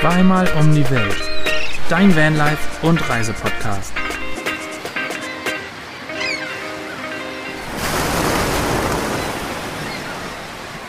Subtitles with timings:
[0.00, 1.16] Zweimal um die Welt.
[1.88, 3.92] Dein Vanlife und Reisepodcast.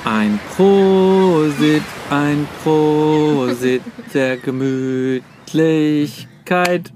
[0.05, 3.81] Ein Prosit, ein Prosit
[4.13, 6.93] der Gemütlichkeit.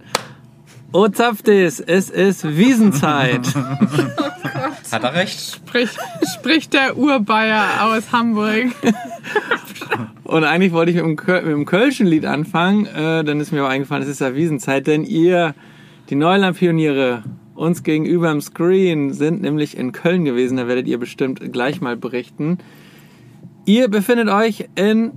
[0.92, 3.56] Oh, Zapftis, es ist Wiesenzeit.
[4.92, 5.40] Hat er recht?
[5.40, 5.90] Sprich,
[6.38, 8.68] spricht der Urbayer aus Hamburg.
[10.34, 13.52] Und eigentlich wollte ich mit dem, Köl mit dem Kölschen Lied anfangen, äh, dann ist
[13.52, 15.54] mir aber eingefallen, es ist ja Wiesenzeit, denn ihr,
[16.10, 17.22] die Neuland-Pioniere,
[17.54, 21.96] uns gegenüber im Screen, sind nämlich in Köln gewesen, da werdet ihr bestimmt gleich mal
[21.98, 22.58] berichten.
[23.68, 25.12] Ihr befindet euch in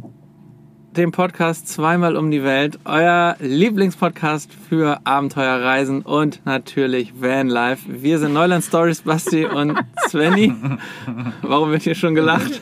[0.99, 7.87] dem Podcast Zweimal um die Welt, euer Lieblingspodcast für Abenteuerreisen und natürlich Vanlife.
[7.89, 9.79] Wir sind Neuland Stories, Basti und
[10.09, 10.53] Svenny.
[11.41, 12.61] Warum wird hier schon gelacht?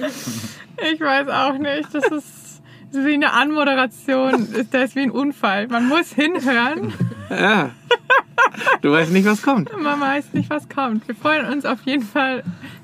[0.92, 1.92] Ich weiß auch nicht.
[1.92, 2.43] Das ist
[2.94, 4.48] wie eine Anmoderation.
[4.70, 5.68] Das ist wie ein Unfall.
[5.68, 6.92] Man muss hinhören.
[7.30, 7.70] Ja.
[8.82, 9.70] Du weißt nicht, was kommt.
[9.80, 11.06] Man weiß nicht, was kommt.
[11.08, 12.42] Wir freuen uns auf jeden Fall,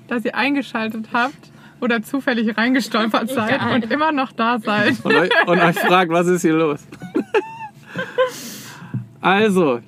[0.09, 3.75] dass ihr eingeschaltet habt oder zufällig reingestolpert seid Egal.
[3.75, 5.05] und immer noch da seid.
[5.05, 6.81] und euch, und euch fragt, was ist hier los?
[9.21, 9.81] Also,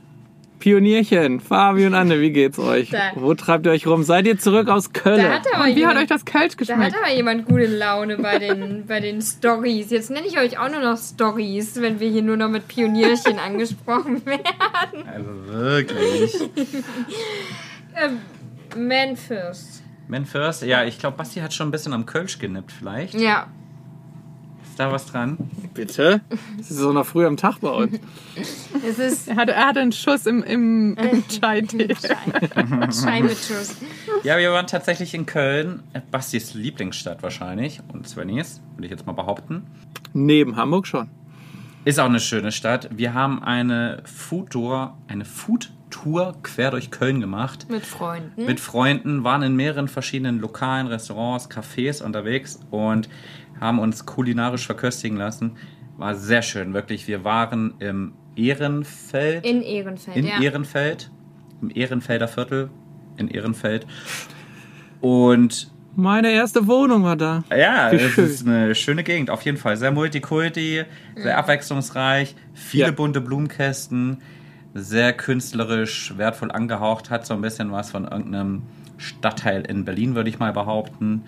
[0.63, 2.91] Pionierchen, Fabi und Anne, wie geht's euch?
[2.91, 3.11] Da.
[3.17, 4.05] Wo treibt ihr euch rum?
[4.05, 5.21] Seid ihr zurück aus Köln?
[5.21, 6.97] hat Und wie hat jemand, euch das Kölsch da hat geschmeckt?
[6.97, 9.91] aber jemand gute Laune bei den, bei den Stories.
[9.91, 13.39] Jetzt nenne ich euch auch nur noch Stories, wenn wir hier nur noch mit Pionierchen
[13.45, 15.09] angesprochen werden.
[15.09, 16.37] Also wirklich.
[17.95, 18.21] Ähm,
[18.75, 19.83] Memphis.
[20.09, 23.13] Man first, ja, ich glaube, Basti hat schon ein bisschen am Kölsch genippt vielleicht.
[23.13, 23.49] Ja.
[24.73, 25.37] Ist da was dran?
[25.75, 26.23] Bitte?
[26.59, 28.01] Es ist so noch früh am Tag bei uns.
[28.89, 31.95] Es ist Er hatte, er hatte einen Schuss im, im, im Chai-Tee.
[31.95, 33.77] Scheinmitschuss.
[34.25, 35.83] Ja, wir waren tatsächlich in Köln.
[35.93, 37.81] Äh, Bastis Lieblingsstadt wahrscheinlich.
[37.93, 39.67] Und Svennies, würde ich jetzt mal behaupten.
[40.15, 41.11] Neben Hamburg schon.
[41.85, 42.89] Ist auch eine schöne Stadt.
[42.97, 47.67] Wir haben eine Food-Tour, eine Food-Tour quer durch Köln gemacht.
[47.69, 48.47] Mit Freunden.
[48.47, 53.11] mit Freunden, waren in mehreren verschiedenen Lokalen, Restaurants, Cafés unterwegs und
[53.63, 55.53] haben uns kulinarisch verköstigen lassen.
[55.97, 57.07] War sehr schön, wirklich.
[57.09, 59.45] Wir waren im Ehrenfeld.
[59.47, 60.41] in Ehrenfeld, in ja.
[60.41, 61.11] Ehrenfeld.
[61.61, 62.71] Im Ehrenfelder Viertel.
[63.17, 63.87] In Ehrenfeld.
[65.01, 67.45] Und Meine erste Wohnung war da.
[67.55, 68.25] ja, Wie es schön.
[68.25, 69.29] ist eine schöne Gegend.
[69.31, 69.77] Auf jeden Fall.
[69.77, 70.85] Sehr multikulti,
[71.17, 72.35] sehr abwechslungsreich.
[72.55, 72.91] Viele Ja.
[72.93, 74.19] bunte Blumenkästen.
[74.75, 77.11] Sehr künstlerisch, wertvoll angehaucht.
[77.11, 78.63] Hat so ein bisschen was von irgendeinem
[78.97, 81.25] Stadtteil in Berlin, würde ich mal behaupten.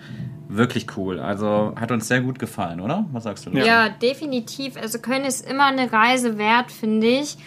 [0.47, 1.19] Wirklich cool.
[1.19, 3.05] Also hat uns sehr gut gefallen, oder?
[3.11, 3.49] Was sagst du?
[3.49, 3.65] dazu?
[3.65, 4.77] Ja, definitiv.
[4.77, 7.37] Also Köln ist immer eine Reise wert, finde ich.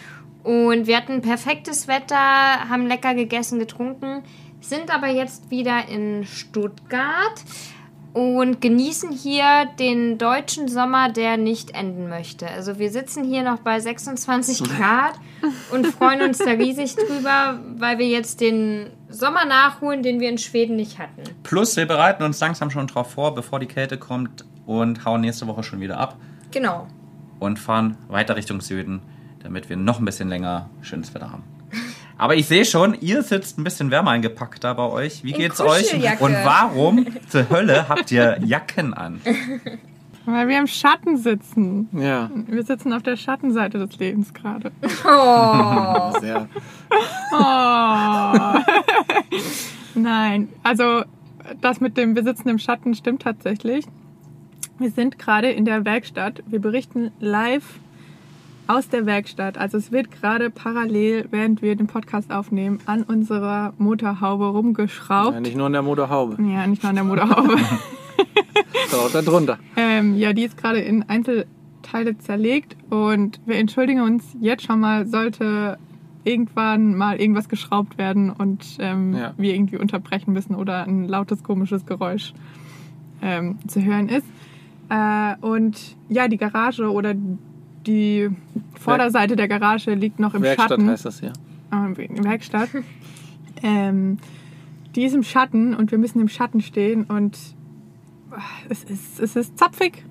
[0.43, 4.23] Und wir hatten perfektes Wetter, haben lecker gegessen, getrunken,
[4.61, 7.43] sind aber jetzt wieder in Stuttgart
[8.19, 12.47] und genießen hier den deutschen Sommer, der nicht enden möchte.
[12.49, 15.13] Also wir sitzen hier noch bei 26 Grad
[15.71, 20.37] und freuen uns da riesig drüber, weil wir jetzt den Sommer nachholen, den wir in
[20.37, 21.23] Schweden nicht hatten.
[21.43, 25.47] Plus, wir bereiten uns langsam schon drauf vor, bevor die Kälte kommt und hauen nächste
[25.47, 26.17] Woche schon wieder ab
[26.51, 26.87] Genau.
[27.39, 29.01] und fahren weiter Richtung Süden,
[29.43, 31.43] damit wir noch ein bisschen länger schönes Wetter haben.
[32.19, 35.23] Aber ich sehe schon, ihr sitzt ein bisschen wärmer eingepackt da bei euch.
[35.23, 35.93] Wie In geht's euch?
[36.19, 39.21] Und warum zur Hölle habt ihr Jacken an?
[40.25, 41.87] Weil wir im Schatten sitzen.
[41.93, 42.29] Ja.
[42.45, 44.71] Wir sitzen auf der Schattenseite des Lebens gerade.
[45.05, 46.11] Oh.
[46.19, 46.49] Sehr.
[47.31, 48.59] Oh.
[49.95, 51.03] Nein, also
[51.61, 53.85] das mit dem Wir sitzen im Schatten stimmt tatsächlich.
[54.77, 56.43] Wir sind gerade in der Werkstatt.
[56.47, 57.79] Wir berichten live
[58.69, 59.57] aus der Werkstatt.
[59.57, 65.33] Also es wird gerade parallel, während wir den Podcast aufnehmen, an unserer Motorhaube rumgeschraubt.
[65.33, 66.37] Ja, nicht nur in der Motorhaube.
[66.41, 67.55] Ja, nicht nur an der Motorhaube.
[68.93, 69.57] Auch da drunter.
[69.75, 75.05] ähm, ja, die ist gerade in Einzelteile zerlegt und wir entschuldigen uns jetzt schon mal,
[75.07, 75.77] sollte
[76.23, 79.33] irgendwann mal irgendwas geschraubt werden und ähm, Ja.
[79.37, 82.33] wir irgendwie unterbrechen müssen oder ein lautes, komisches Geräusch
[83.21, 84.25] ähm, zu hören ist.
[84.89, 87.13] Äh, und ja, die Garage oder
[87.89, 88.29] die
[88.79, 90.89] Vorderseite der Garage liegt noch im Werkstatt Schatten.
[90.89, 91.33] heißt das hier.
[91.73, 92.69] Ähm, Werkstatt.
[93.63, 94.17] ähm,
[94.95, 97.37] die ist im Schatten und wir müssen im Schatten stehen und
[98.31, 98.37] ah,
[98.69, 100.03] es ist, es ist zapfig.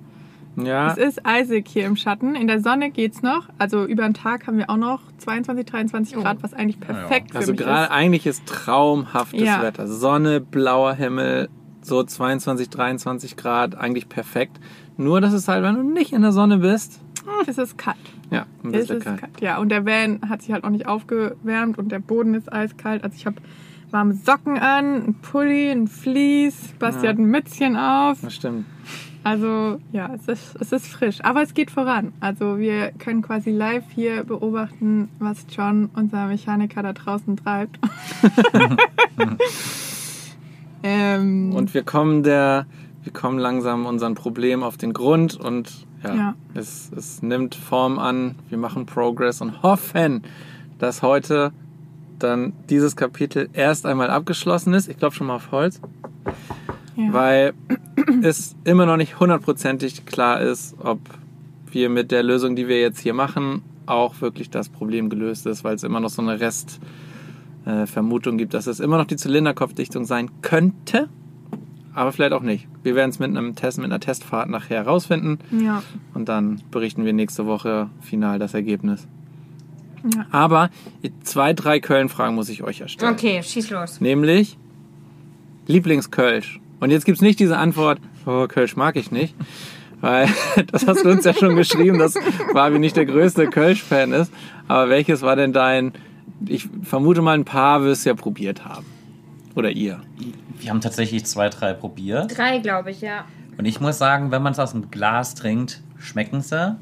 [0.55, 0.91] Ja.
[0.91, 2.35] Es ist eisig hier im Schatten.
[2.35, 3.47] In der Sonne geht's noch.
[3.59, 6.21] Also über den Tag haben wir auch noch 22, 23 Oh.
[6.21, 7.91] Grad, was eigentlich perfekt für Also mich gerade ist.
[7.91, 9.61] eigentlich ist traumhaftes Ja.
[9.61, 9.87] Wetter.
[9.87, 11.47] Sonne, blauer Himmel,
[11.81, 14.59] so 22, 23 Grad, eigentlich perfekt.
[14.97, 16.99] Nur, dass es halt, wenn du nicht in der Sonne bist,
[17.47, 17.97] Es ist kalt.
[18.31, 19.19] ja, ein Es bisschen ist kalt.
[19.21, 19.41] kalt.
[19.41, 23.03] Ja, und der Van hat sich halt noch nicht aufgewärmt und der Boden ist eiskalt.
[23.03, 23.37] Also ich habe
[23.91, 26.73] warme Socken an, ein Pulli, ein Vlies.
[26.79, 27.11] Basti Ja.
[27.11, 28.19] hat ein Mützchen auf.
[28.21, 28.65] Das stimmt.
[29.23, 32.13] Also ja, es ist, es ist frisch, aber es geht voran.
[32.21, 37.79] Also wir können quasi live hier beobachten, was John, unser Mechaniker, da draußen treibt.
[40.83, 42.65] ähm, Und wir kommen der,
[43.03, 46.35] wir kommen langsam unseren Problem auf den Grund und ja, Ja.
[46.53, 48.35] Es, es nimmt Form an.
[48.49, 50.23] Wir machen Progress und hoffen,
[50.77, 51.51] dass heute
[52.19, 54.89] dann dieses Kapitel erst einmal abgeschlossen ist.
[54.89, 55.81] Ich glaube schon mal auf Holz,
[56.95, 57.13] ja.
[57.13, 57.53] weil
[58.23, 60.99] es immer noch nicht hundertprozentig klar ist, ob
[61.71, 65.63] wir mit der Lösung, die wir jetzt hier machen, auch wirklich das Problem gelöst ist,
[65.63, 66.79] weil es immer noch so eine Rest
[67.65, 67.85] äh,
[68.37, 71.09] gibt, dass es immer noch die Zylinderkopfdichtung sein könnte,
[71.99, 72.65] aber vielleicht auch nicht.
[72.81, 75.83] Wir werden es mit einem Test, mit einer Testfahrt nachher herausfinden ja.
[76.13, 79.05] und dann berichten wir nächste Woche final das Ergebnis.
[80.15, 80.25] Ja.
[80.31, 80.69] Aber
[81.23, 83.11] zwei, drei Köln-Fragen muss ich euch erstellen.
[83.11, 83.99] Okay, schieß los.
[83.99, 84.57] Nämlich
[85.67, 86.61] Lieblingskölsch.
[86.79, 89.35] Und jetzt gibt's nicht diese Antwort, oh, Kölsch mag ich nicht.
[89.99, 90.29] Weil,
[90.71, 92.13] das hast du uns ja schon geschrieben, dass
[92.53, 94.31] Fabi nicht der größte Kölsch-Fan ist.
[94.69, 95.91] Aber welches war denn dein,
[96.47, 98.85] ich vermute mal ein paar wirst du ja probiert haben.
[99.55, 100.01] Oder ihr.
[100.57, 102.37] Wir haben tatsächlich zwei, drei probiert.
[102.37, 103.25] Drei, glaube ich, ja.
[103.57, 106.77] Und ich muss sagen, wenn man es aus dem Glas trinkt, schmecken sie.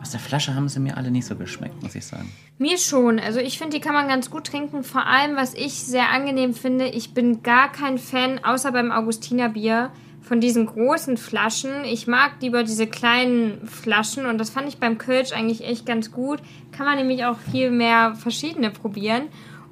[0.00, 2.30] Aus der Flasche haben sie mir alle nicht so geschmeckt, muss ich sagen.
[2.58, 3.18] Mir schon.
[3.18, 4.84] Also ich finde, die kann man ganz gut trinken.
[4.84, 9.90] Vor allem, was ich sehr angenehm finde, ich bin gar kein Fan, außer beim Augustinerbier,
[10.20, 11.84] von diesen großen Flaschen.
[11.84, 16.12] Ich mag lieber diese kleinen Flaschen und das fand ich beim Kölsch eigentlich echt ganz
[16.12, 16.40] gut.
[16.72, 19.24] Kann man nämlich auch viel mehr verschiedene probieren.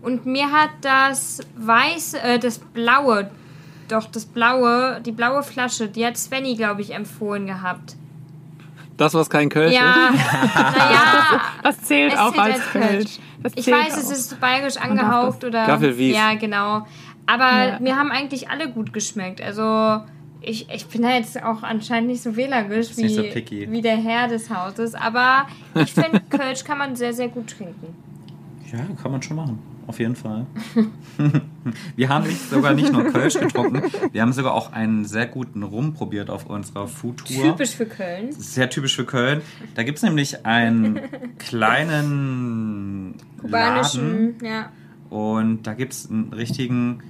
[0.03, 3.31] Und mir hat das weiße, äh, das blaue,
[3.89, 7.97] doch das blaue, die blaue Flasche, die hat Svenny, glaube ich, empfohlen gehabt.
[8.97, 10.55] Das, was kein Kölsch Ja, ist?
[10.55, 12.85] naja, Das zählt Es auch zählt als als Kölsch.
[12.89, 13.19] Kölsch.
[13.43, 14.13] Das Ich zählt weiß, es auch.
[14.13, 15.49] ist bayerisch angehaucht das.
[15.49, 15.67] oder.
[15.67, 16.15] Gaffelwies.
[16.17, 16.87] Ja, genau.
[17.27, 17.79] Aber Ja.
[17.81, 19.41] mir haben eigentlich alle gut geschmeckt.
[19.41, 20.03] Also
[20.41, 24.29] ich, ich bin da jetzt auch anscheinend nicht so wählerisch wie, so wie der Herr
[24.29, 24.95] des Hauses.
[24.95, 25.47] Aber
[25.77, 27.95] ich finde, Kölsch kann man sehr, sehr gut trinken.
[28.73, 29.59] Ja, kann man schon machen.
[29.87, 30.47] Auf jeden Fall.
[31.97, 33.83] wir haben nicht, sogar nicht nur Kölsch getrunken,
[34.13, 37.43] wir haben sogar auch einen sehr guten Rum probiert auf unserer Foodtour.
[37.43, 38.33] Typisch für Köln.
[38.33, 39.43] Sehr typisch für Köln.
[39.75, 41.01] Da gibt es nämlich einen
[41.39, 44.71] kleinen Laden Kubanischen, ja.
[45.11, 47.03] und da gibt es einen richtigen,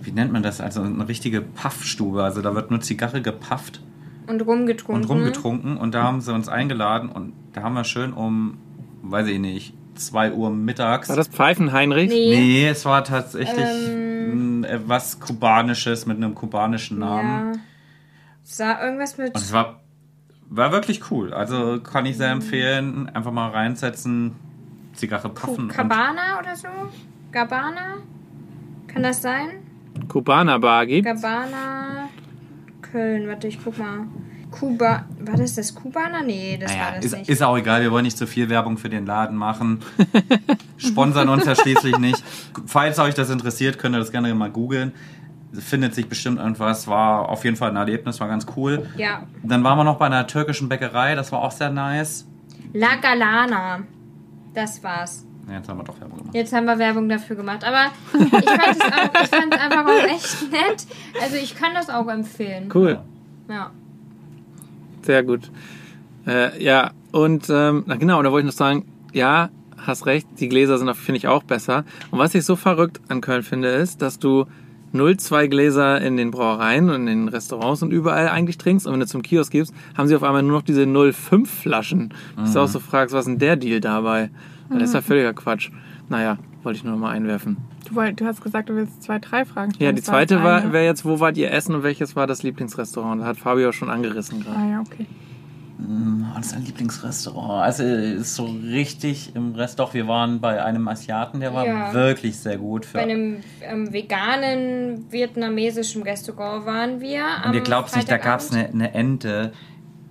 [0.00, 0.60] wie nennt man das?
[0.60, 2.22] Also eine richtige Puffstube.
[2.22, 3.80] Also da wird nur Zigarre gepufft
[4.26, 5.02] Und rumgetrunken.
[5.02, 8.58] und rumgetrunken und da haben sie uns eingeladen und da haben wir schön um,
[9.02, 11.08] weiß ich nicht, 2 Uhr mittags.
[11.08, 12.08] War das Pfeifen, Heinrich?
[12.10, 12.36] Nee.
[12.36, 14.60] Nee, es war tatsächlich Ähm.
[14.60, 17.54] mh, etwas Kubanisches mit einem kubanischen Namen.
[17.54, 17.60] Ja.
[18.44, 19.34] Sah irgendwas mit.
[19.34, 19.80] Und es war,
[20.48, 21.32] war wirklich cool.
[21.34, 23.08] Also kann ich sehr empfehlen.
[23.08, 24.36] Einfach mal reinsetzen,
[24.94, 25.68] Zigarre puffen.
[25.68, 26.68] Cabana oder so?
[27.32, 27.96] Gabana?
[28.86, 29.48] Kann das sein?
[30.08, 31.06] Kubaner Bar gibt.
[31.06, 32.08] Gabana,
[32.82, 34.06] Köln, warte, ich guck mal.
[34.58, 36.22] Kuba, war das das Kubaner?
[36.22, 37.28] Nee, das Naja, war das ist, nicht.
[37.28, 39.80] ist auch egal, wir wollen nicht zu viel Werbung für den Laden machen.
[40.78, 42.22] Sponsern uns ja schließlich nicht.
[42.66, 44.92] Falls euch das interessiert, könnt ihr das gerne mal googeln.
[45.52, 46.86] Findet sich bestimmt irgendwas.
[46.88, 48.86] War auf jeden Fall ein Erlebnis, war ganz cool.
[48.96, 52.26] ja, Dann waren wir noch bei einer türkischen Bäckerei, das war auch sehr nice.
[52.72, 53.80] La Galana.
[54.54, 55.24] Das war's.
[55.50, 56.34] Jetzt haben wir doch Werbung gemacht.
[56.34, 57.62] Jetzt haben wir Werbung dafür gemacht.
[57.62, 60.86] Aber ich fand es auch- ich fand es einfach auch echt nett.
[61.22, 62.68] Also ich kann das auch empfehlen.
[62.74, 62.98] Cool.
[63.48, 63.70] Ja.
[65.06, 65.50] Sehr gut.
[66.26, 70.26] Äh, ja, und ähm, na genau, und da wollte ich noch sagen, ja, hast recht,
[70.40, 71.84] die Gläser sind, finde ich, auch besser.
[72.10, 74.46] Und was ich so verrückt an Köln finde, ist, dass du
[74.92, 78.86] 0,2 Gläser in den Brauereien und in den Restaurants und überall eigentlich trinkst.
[78.86, 82.14] Und wenn du zum Kiosk gibst, haben sie auf einmal nur noch diese 0,5 Flaschen.
[82.36, 84.30] Dass du auch so fragst, was ist denn der Deal dabei?
[84.68, 85.70] Weil Das ist ja völliger Quatsch.
[86.08, 87.56] Naja, wollte ich nur noch mal einwerfen.
[87.88, 89.86] Du, wollt, du hast gesagt, du willst zwei, drei Fragen stellen.
[89.86, 90.72] Ja, die Das zweite war, eine.
[90.74, 93.22] wäre jetzt, wo wart ihr essen und welches war das Lieblingsrestaurant?
[93.22, 94.58] Da hat Fabio schon angerissen gerade.
[94.58, 95.06] Ah ja, okay.
[95.78, 97.62] Oh, das ist ein Lieblingsrestaurant.
[97.62, 99.92] Also ist so richtig im Rest doch.
[99.94, 101.92] Wir waren bei einem Asiaten, der war Ja.
[101.92, 102.86] wirklich sehr gut.
[102.86, 107.24] Für, Bei einem ähm, veganen vietnamesischen Restaurant waren wir.
[107.46, 109.52] und ihr glaubt nicht, da gab es eine, eine Ente.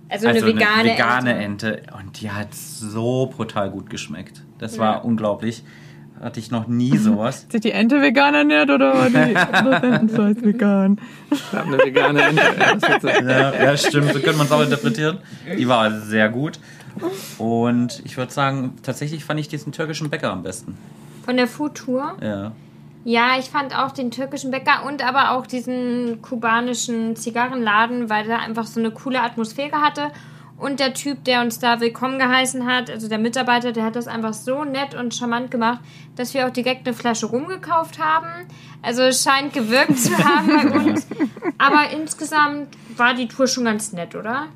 [0.08, 1.78] Also eine vegane, vegane Ente.
[1.78, 1.92] Ente.
[1.98, 4.44] Und die hat so brutal gut geschmeckt.
[4.58, 5.64] Das war unglaublich.
[6.20, 7.46] Hatte ich noch nie sowas.
[7.52, 9.16] Sich die Ente vegan ernährt oder war die
[9.86, 10.98] Entenfleisch vegan?
[11.30, 12.42] Ich habe eine vegane Ente.
[13.28, 14.12] Ja, ja, stimmt.
[14.12, 15.18] So könnte man es auch interpretieren.
[15.58, 16.58] Die war sehr gut.
[17.38, 20.76] Und ich würde sagen, tatsächlich fand ich diesen türkischen Bäcker am besten.
[21.24, 22.16] Von der Food Tour.
[22.22, 22.52] Ja.
[23.04, 28.40] Ja, ich fand auch den türkischen Bäcker und aber auch diesen kubanischen Zigarrenladen, weil der
[28.40, 30.10] einfach so eine coole Atmosphäre hatte.
[30.58, 34.06] Und der Typ, der uns da willkommen geheißen hat, also der Mitarbeiter, der hat das
[34.08, 35.80] einfach so nett und charmant gemacht,
[36.16, 38.46] dass wir auch direkt eine Flasche rumgekauft haben.
[38.80, 41.06] Also es scheint gewirkt zu haben bei uns.
[41.58, 44.46] Aber insgesamt war die Tour schon ganz nett, oder?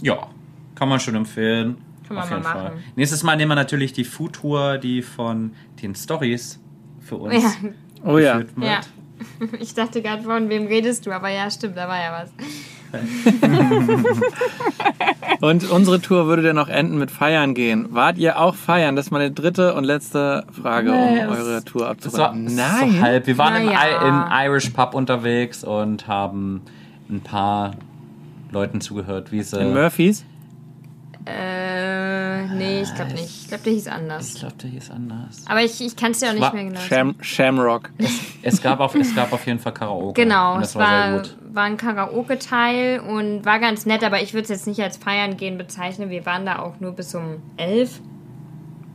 [0.00, 0.28] Ja,
[0.76, 1.78] kann man schon empfehlen.
[2.06, 2.64] Kann man Auf mal jeden Fall.
[2.64, 2.84] machen.
[2.94, 6.60] Nächstes Mal nehmen wir natürlich die Food Tour, die von den Stories
[7.00, 7.50] für uns Ja,
[8.04, 8.42] Oh ja.
[8.60, 8.80] ja.
[9.58, 11.10] Ich dachte gerade, von wem redest du?
[11.10, 12.32] Aber ja, stimmt, da war ja was.
[15.40, 17.86] Und unsere Tour würde dann noch enden mit Feiern gehen.
[17.90, 18.96] Wart ihr auch feiern?
[18.96, 22.46] Das ist meine dritte und letzte Frage, Nee, um eure Tour abzurunden.
[22.48, 23.26] ist so halb.
[23.26, 24.08] Wir waren im, Naja.
[24.08, 26.62] Im Irish Pub unterwegs und haben
[27.08, 27.72] ein paar
[28.50, 29.60] Leuten zugehört, wie sie.
[29.60, 30.24] In Murphys?
[31.26, 33.42] Äh, nee, ich glaube nicht.
[33.42, 34.34] Ich glaube, der hieß ich anders.
[34.34, 35.44] glaube, der hieß anders.
[35.46, 36.88] Aber ich, ich kann es dir auch nicht War mehr genau sagen.
[36.88, 37.90] Sham Shamrock.
[38.42, 40.22] Es gab auf, es gab auf jeden Fall Karaoke.
[40.22, 41.36] Genau, Und es das war, sehr war, gut.
[41.52, 45.36] War ein Karaoke-Teil und war ganz nett, aber ich würde es jetzt nicht als Feiern
[45.36, 46.10] gehen bezeichnen.
[46.10, 48.00] Wir waren da auch nur bis um elf.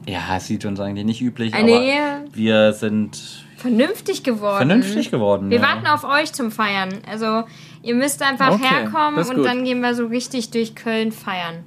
[0.08, 1.94] Ja, es sieht uns eigentlich nicht üblich, Äh, aber nee.
[2.34, 4.58] wir sind Vernünftig geworden.
[4.58, 5.50] vernünftig geworden.
[5.50, 5.64] Wir ja.
[5.64, 6.90] warten auf euch zum Feiern.
[7.10, 7.44] Also,
[7.82, 11.64] ihr müsst einfach Okay, herkommen und dann gehen wir so richtig durch Köln feiern.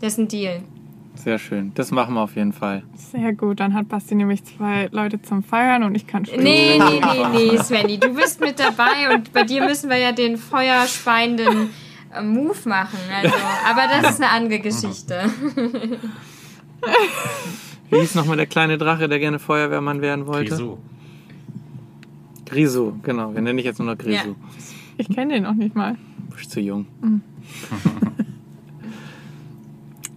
[0.00, 0.62] Das ist ein Deal.
[1.22, 1.72] Sehr schön.
[1.74, 2.82] Das machen wir auf jeden Fall.
[2.94, 6.42] Sehr gut, dann hat Basti nämlich zwei Leute zum Feiern und ich kann spielen.
[6.42, 7.00] Nee, nee,
[7.32, 11.68] nee, nee, Svenny, du bist mit dabei und bei dir müssen wir ja den feuerspeienden
[12.14, 12.98] äh, Move machen.
[13.14, 13.34] Also,
[13.68, 15.30] aber das ist eine andere Geschichte.
[17.90, 20.52] Wie hieß nochmal der kleine Drache, der gerne Feuerwehrmann werden wollte?
[20.52, 20.78] Wieso?
[22.46, 23.34] Grisou, genau.
[23.34, 24.36] Wir nennen dich jetzt nur noch Grisou.
[24.96, 25.96] Ich kenne den noch nicht mal.
[26.30, 26.86] Du bist zu jung.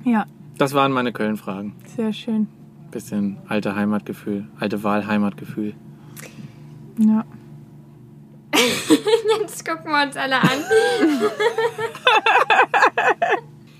[0.05, 0.25] Ja,
[0.57, 1.75] Das waren meine Köln-Fragen.
[1.95, 2.47] sehr schön.
[2.91, 5.73] Bisschen alte Heimatgefühl, alte Wahlheimatgefühl.
[6.99, 7.25] Ja.
[9.41, 10.49] Jetzt gucken wir uns alle an.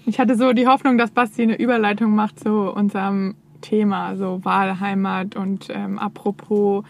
[0.06, 5.38] Ich hatte so die Hoffnung, dass Basti eine Überleitung macht zu unserem Thema, so Wahlheimat
[5.38, 6.84] und ähm, apropos,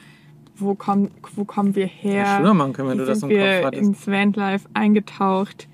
[0.56, 2.24] wo, komm, wo kommen wir her?
[2.24, 3.84] Ja, schwör mal, können, wenn du das im Kopf wir hattest.
[3.84, 5.68] ins Vanlife eingetaucht?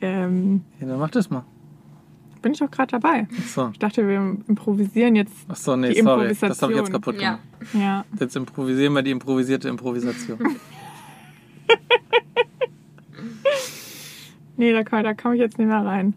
[0.00, 1.44] Ähm, Ja, dann mach das mal.
[2.46, 3.26] Bin ich auch gerade dabei.
[3.38, 3.70] Achso.
[3.72, 5.34] Ich dachte, wir improvisieren jetzt.
[5.48, 6.32] Achso, nee, Die sorry.
[6.40, 7.40] Das habe ich jetzt kaputt Ja.
[7.60, 7.74] gemacht.
[7.74, 8.04] Ja.
[8.20, 10.38] Jetzt improvisieren wir die improvisierte Improvisation.
[14.58, 16.14] Nee, da, da komme ich jetzt nicht mehr rein.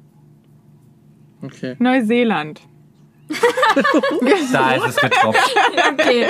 [1.42, 1.76] Okay.
[1.80, 2.62] Neuseeland.
[4.52, 5.56] Da ist es getropft.
[5.94, 6.26] Okay,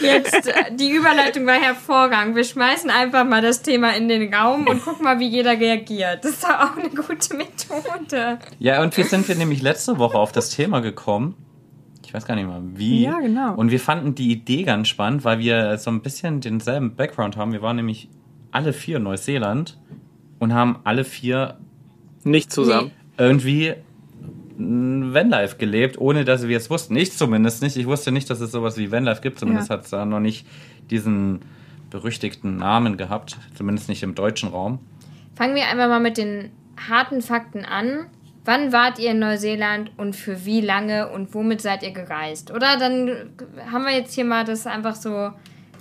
[0.00, 2.34] jetzt äh, die Überleitung war hervorragend.
[2.36, 6.24] Wir schmeißen einfach mal das Thema in den Raum und gucken mal, wie jeder reagiert.
[6.24, 8.38] Das ist doch auch eine gute Methode.
[8.58, 11.34] Ja, und wie sind wir nämlich letzte Woche auf das Thema gekommen?
[12.04, 13.02] Ich weiß gar nicht mal wie.
[13.04, 13.54] Ja, genau.
[13.54, 17.52] Und wir fanden die Idee ganz spannend, weil wir so ein bisschen denselben Background haben.
[17.52, 18.08] Wir waren nämlich
[18.50, 19.76] alle vier in Neuseeland
[20.38, 21.58] und haben alle vier
[22.24, 22.92] Nicht zusammen.
[23.18, 23.74] irgendwie
[24.58, 26.96] Vanlife gelebt, ohne dass wir es wussten.
[26.96, 27.76] Ich zumindest nicht.
[27.76, 29.38] Ich wusste nicht, dass es sowas wie Vanlife gibt.
[29.38, 29.76] Zumindest Ja.
[29.76, 30.46] hat es da noch nicht
[30.90, 31.40] diesen
[31.90, 33.36] berüchtigten Namen gehabt.
[33.54, 34.80] Zumindest nicht im deutschen Raum.
[35.36, 36.50] Fangen wir einfach mal mit den
[36.88, 38.06] harten Fakten an.
[38.44, 42.50] Wann wart ihr in Neuseeland und für wie lange und womit seid ihr gereist?
[42.50, 43.30] Oder dann
[43.70, 45.30] haben wir jetzt hier mal das einfach so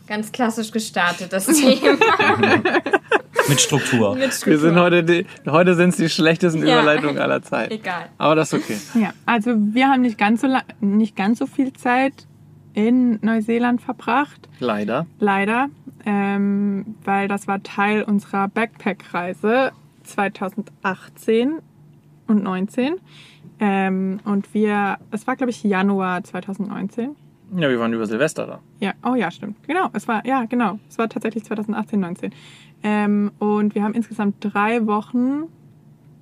[0.08, 1.98] ganz klassisch gestartet, das Thema.
[3.50, 4.14] Mit Struktur.
[4.16, 4.60] Mit Wir Struktur.
[4.60, 6.82] sind heute, die, heute sind es die schlechtesten Ja.
[6.82, 7.74] Überleitungen aller Zeiten.
[7.74, 8.10] Egal.
[8.18, 8.78] Aber das ist okay.
[9.02, 10.48] Ja, also wir haben nicht ganz so,
[10.82, 12.28] nicht ganz so viel Zeit
[12.74, 14.48] in Neuseeland verbracht.
[14.60, 15.06] Leider.
[15.20, 15.70] Leider,
[16.06, 19.72] ähm, weil das war Teil unserer Backpack-Reise
[20.04, 21.60] 2018
[22.28, 22.96] und 19.
[23.60, 27.16] Ähm, und wir, es war glaube ich Januar 2019.
[27.56, 28.60] Ja, wir waren über Silvester da.
[28.80, 29.56] Ja, oh ja, stimmt.
[29.66, 30.80] Genau, es war, ja, genau.
[30.90, 32.32] Es war tatsächlich 2018, 19.
[32.84, 35.44] Ähm, und wir haben insgesamt drei Wochen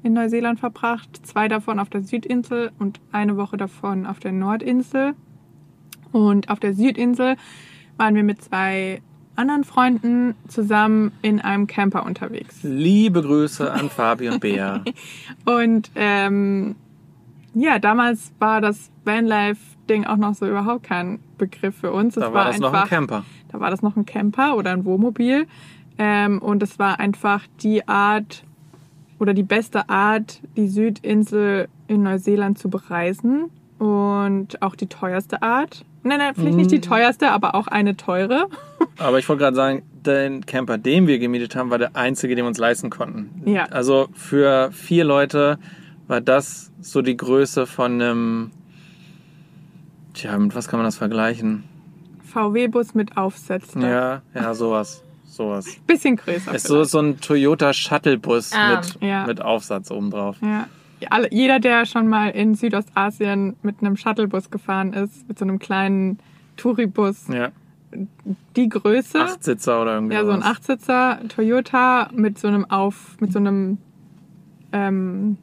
[0.04, 1.10] in Neuseeland verbracht.
[1.26, 5.14] Zwei davon auf der Südinsel und eine Woche davon auf der Nordinsel.
[6.12, 7.36] Und auf der Südinsel
[7.98, 9.02] waren wir mit zwei
[9.36, 12.60] anderen Freunden zusammen in einem Camper unterwegs.
[12.64, 14.82] Liebe Grüße an Fabi und Bea.
[15.46, 16.76] Und ähm,
[17.54, 22.16] ja, damals war das Vanlife-Ding auch noch so überhaupt kein Begriff für uns.
[22.16, 23.26] Es Da war das noch ein einfach- Camper.
[23.50, 25.48] da war das noch ein Camper oder ein Wohnmobil.
[25.98, 28.44] Ähm, und es war einfach die Art
[29.20, 33.50] oder die beste Art, die Südinsel in Neuseeland zu bereisen.
[33.80, 35.84] Und auch die teuerste Art.
[36.04, 38.48] Nein, nein, vielleicht nicht die teuerste, aber auch eine teure.
[38.98, 42.46] Aber ich wollte gerade sagen, der Camper, den wir gemietet haben, war der einzige, den
[42.46, 43.42] wir uns leisten konnten.
[43.46, 43.66] Ja.
[43.66, 45.58] Also für vier Leute
[46.08, 48.52] war das so die Größe von einem.
[50.14, 51.66] Tja, mit was kann man das vergleichen?
[52.24, 53.82] VW-Bus mit Aufsätzen.
[53.82, 55.04] Ja, ja, sowas.
[55.36, 55.66] Sowas.
[55.86, 56.54] Bisschen größer.
[56.56, 59.26] Ist so, so ein Toyota Shuttle-Bus Ah, mit, ja.
[59.26, 60.38] mit Aufsatz obendrauf.
[60.42, 60.68] Ja.
[61.10, 65.60] Alle, jeder, der schon mal in Südostasien mit einem Shuttlebus gefahren ist, mit so einem
[65.60, 66.20] kleinen
[66.58, 67.50] Touribus, Ja,
[68.56, 69.20] die Größe.
[69.20, 70.42] Achtsitzer oder irgendwie Ja, so ein.
[70.42, 73.78] Achtsitzer Toyota mit so einem Auf, mit so einem
[74.72, 75.38] ähm,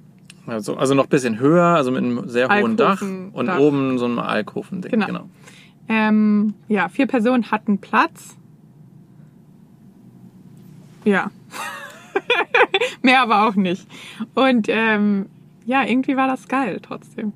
[0.46, 3.58] Also, also noch ein bisschen höher, also mit einem sehr hohen Dach und Dach.
[3.58, 4.90] oben so ein Alkoven-Ding.
[4.90, 5.06] Genau.
[5.06, 5.28] Genau.
[5.88, 8.36] ähm, ja, vier Personen hatten Platz.
[11.04, 11.30] Ja.
[13.02, 13.86] Mehr aber auch nicht.
[14.34, 15.26] Und ähm,
[15.64, 17.32] ja, irgendwie war das geil trotzdem.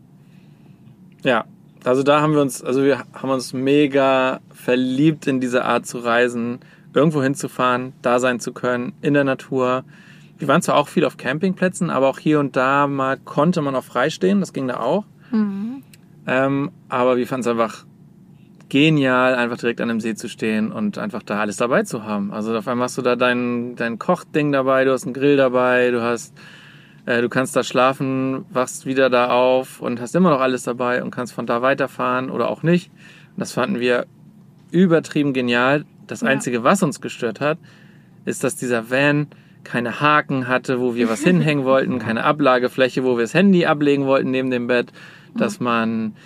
[1.22, 1.44] Ja,
[1.84, 5.98] also da haben wir uns, also wir haben uns mega verliebt in diese Art zu
[5.98, 6.60] reisen,
[6.94, 9.84] irgendwo hinzufahren, da sein zu können, in der Natur.
[10.38, 13.74] Wir waren zwar auch viel auf Campingplätzen, aber auch hier und da mal konnte man
[13.74, 15.04] auch freistehen, das ging da auch.
[16.26, 17.85] Ähm, aber wir fanden es einfach
[18.68, 22.32] genial, einfach direkt an dem See zu stehen und einfach da alles dabei zu haben.
[22.32, 25.90] Also auf einmal hast du da dein, dein Kochding dabei, du hast einen Grill dabei,
[25.90, 26.34] du hast
[27.06, 31.02] äh, du kannst da schlafen, wachst wieder da auf und hast immer noch alles dabei
[31.02, 32.90] und kannst von da weiterfahren oder auch nicht.
[32.90, 34.06] Und das fanden wir
[34.70, 35.84] übertrieben genial.
[36.06, 36.28] Das Ja.
[36.28, 37.58] Einzige, was uns gestört hat,
[38.24, 39.28] ist, dass dieser Van
[39.62, 44.06] keine Haken hatte, wo wir was hinhängen wollten, keine Ablagefläche, wo wir das Handy ablegen
[44.06, 44.92] wollten neben dem Bett,
[45.34, 46.16] dass man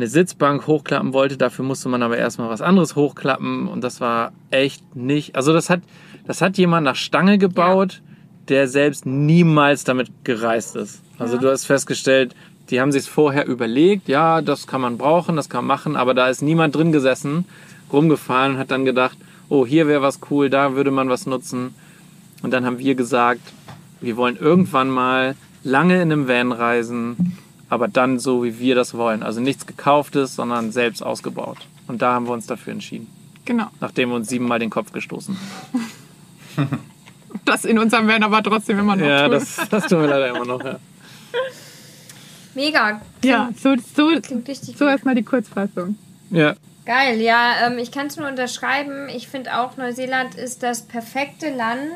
[0.00, 1.36] eine Sitzbank hochklappen wollte.
[1.36, 5.36] Dafür musste man aber erstmal was anderes hochklappen und das war echt nicht.
[5.36, 5.80] Also das hat,
[6.26, 8.00] das hat jemand nach Stange gebaut,
[8.48, 11.02] der selbst niemals damit gereist ist.
[11.18, 11.40] Also Ja.
[11.42, 12.34] du hast festgestellt,
[12.70, 16.14] die haben sich vorher überlegt, ja, das kann man brauchen, das kann man machen, aber
[16.14, 17.44] da ist niemand drin gesessen,
[17.92, 21.74] rumgefahren und hat dann gedacht, oh, hier wäre was cool, da würde man was nutzen.
[22.42, 23.40] Und dann haben wir gesagt,
[24.00, 27.36] wir wollen irgendwann mal lange in einem Van reisen,
[27.70, 29.22] aber dann so, wie wir das wollen.
[29.22, 31.58] Also nichts gekauftes, sondern selbst ausgebaut.
[31.88, 33.06] Und da haben wir uns dafür entschieden,
[33.46, 33.68] Genau.
[33.80, 35.36] nachdem wir uns siebenmal den Kopf gestoßen
[36.56, 36.68] haben.
[37.44, 39.30] Das in unserem Van aber trotzdem immer noch Ja, tun.
[39.32, 40.62] das, das tun wir leider immer noch.
[40.64, 40.78] Ja.
[42.54, 43.00] Mega.
[43.24, 45.96] ja so, so, Klingt richtig so erstmal die Kurzfassung.
[46.30, 46.54] ja.
[46.86, 49.08] Geil, ja, ähm, ich kann es nur unterschreiben.
[49.14, 51.92] Ich finde auch, Neuseeland ist das perfekte Land,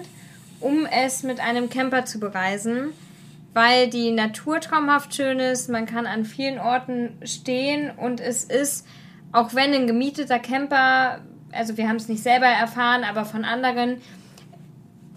[0.60, 2.90] um es mit einem Camper zu bereisen,
[3.54, 5.70] weil die Natur traumhaft schön ist.
[5.70, 8.86] Man kann an vielen Orten stehen und es ist,
[9.32, 11.20] auch wenn ein gemieteter Camper,
[11.52, 14.00] also wir haben es nicht selber erfahren, aber von anderen,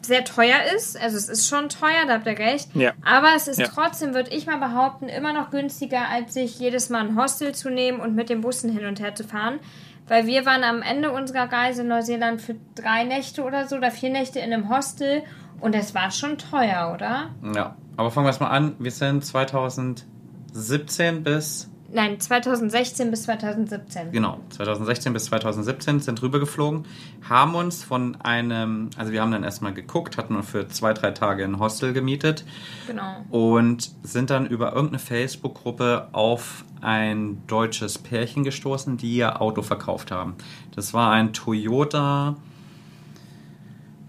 [0.02, 1.00] sehr teuer ist.
[1.00, 2.74] Also es ist schon teuer, da habt ihr recht.
[2.76, 2.94] Ja.
[3.04, 3.68] Aber es ist Ja.
[3.68, 7.70] trotzdem, würde ich mal behaupten, immer noch günstiger, als sich jedes Mal ein Hostel zu
[7.70, 9.60] nehmen und mit den Bussen hin und her zu fahren.
[10.08, 13.92] Weil wir waren am Ende unserer Reise in Neuseeland für drei Nächte oder so oder
[13.92, 15.24] vier Nächte in einem Hostel
[15.62, 17.30] und das war schon teuer, oder?
[17.56, 18.76] Ja, aber fangen wir es mal an.
[18.80, 24.12] Wir sind 2017 bis, Nein, 2016 bis 2017.
[24.12, 26.84] genau, 2016 bis 2017 sind rübergeflogen,
[27.30, 31.12] haben uns von einem, also wir haben dann erstmal geguckt, hatten uns für zwei, drei
[31.12, 32.44] Tage ein Hostel gemietet
[32.88, 33.24] Genau.
[33.30, 40.12] und sind dann über irgendeine Facebook-Gruppe auf ein deutsches Pärchen gestoßen, die ihr Auto verkauft
[40.12, 40.36] haben.
[40.76, 42.36] Das war ein Toyota,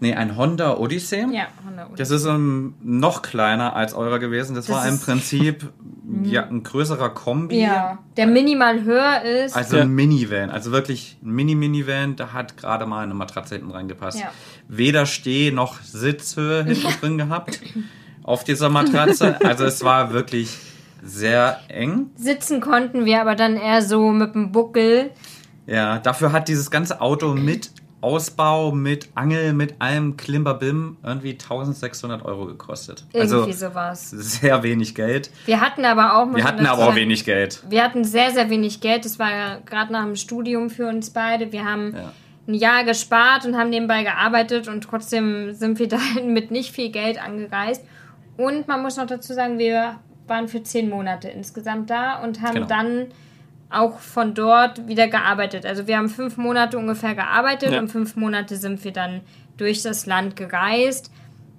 [0.00, 1.26] nee, ein Honda Odyssey.
[1.32, 4.54] Ja, 100 Das ist ähm, noch kleiner als eurer gewesen.
[4.54, 5.70] Das, Das war im Prinzip
[6.22, 7.60] ja, ein größerer Kombi.
[7.60, 9.56] Ja, der minimal höher ist.
[9.56, 9.82] Also Ja.
[9.82, 14.20] ein Minivan, also wirklich ein Mini-Minivan, da hat gerade mal eine Matratze hinten reingepasst.
[14.20, 14.30] Ja.
[14.68, 17.60] Weder Steh- noch Sitzhöhe hinten drin gehabt
[18.22, 19.38] auf dieser Matratze.
[19.44, 20.56] Also es war wirklich
[21.02, 22.10] sehr eng.
[22.16, 25.10] Sitzen konnten wir aber dann eher so mit dem Buckel.
[25.66, 32.24] Ja, dafür hat dieses ganze Auto mit Ausbau, mit Angel, mit allem Klimberbim irgendwie 1600
[32.24, 33.04] Euro gekostet.
[33.12, 34.10] Irgendwie also sowas.
[34.10, 35.30] sehr wenig Geld.
[35.46, 36.32] Wir hatten aber auch.
[36.34, 37.62] Wir hatten aber auch wenig Geld.
[37.68, 39.04] Wir hatten sehr, sehr wenig Geld.
[39.04, 41.50] Das war ja gerade nach dem Studium für uns beide.
[41.52, 42.12] Wir haben Ja.
[42.46, 46.90] ein Jahr gespart und haben nebenbei gearbeitet und trotzdem sind wir da mit nicht viel
[46.90, 47.84] Geld angereist.
[48.36, 49.96] Und man muss noch dazu sagen, wir
[50.28, 52.66] waren für zehn Monate insgesamt da und haben Genau.
[52.68, 53.06] dann
[53.70, 55.66] auch von dort wieder gearbeitet.
[55.66, 57.78] Also wir haben fünf Monate ungefähr gearbeitet Ja.
[57.78, 59.20] und fünf Monate sind wir dann
[59.56, 61.10] durch das Land gereist.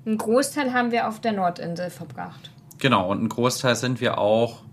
[0.05, 2.51] Einen Großteil haben wir auf der Nordinsel verbracht.
[2.79, 4.63] Genau, und ein Großteil sind wir auch.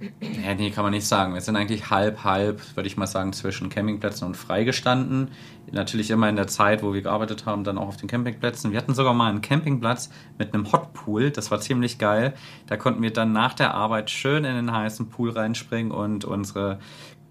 [0.00, 1.34] Ja, nee, kann man nicht sagen.
[1.34, 5.28] Wir sind eigentlich halb, halb, würde ich mal sagen, zwischen Campingplätzen und freigestanden.
[5.70, 8.72] Natürlich immer in der Zeit, wo wir gearbeitet haben, dann auch auf den Campingplätzen.
[8.72, 11.30] Wir hatten sogar mal einen Campingplatz mit einem Hotpool.
[11.30, 12.34] Das war ziemlich geil.
[12.66, 16.80] Da konnten wir dann nach der Arbeit schön in den heißen Pool reinspringen und unsere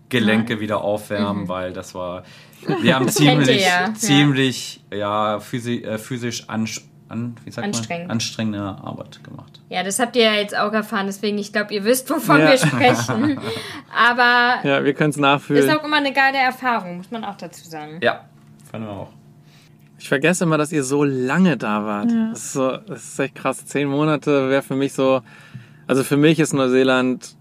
[0.09, 2.23] Gelenke wieder aufwärmen, weil das war.
[2.81, 6.81] Wir haben ziemlich, ja, ziemlich, ja, physi äh, physisch ans
[7.13, 8.07] an, wie sagt Anstrengend.
[8.07, 8.11] Man?
[8.15, 9.61] anstrengende Arbeit gemacht.
[9.69, 12.49] Ja, das habt ihr ja jetzt auch erfahren, deswegen ich glaube, ihr wisst, wovon Ja.
[12.49, 13.39] wir sprechen.
[13.95, 15.69] Aber Ja, wir können es ist nachfühlen.
[15.77, 17.99] auch immer eine geile Erfahrung, muss man auch dazu sagen.
[18.01, 18.25] Ja,
[18.69, 19.09] fanden wir auch.
[19.99, 22.11] Ich vergesse immer, dass ihr so lange da wart.
[22.31, 23.65] Das, ist so, das ist echt krass.
[23.65, 25.21] Zehn Monate wäre für mich so.
[25.87, 27.35] Also für mich ist Neuseeland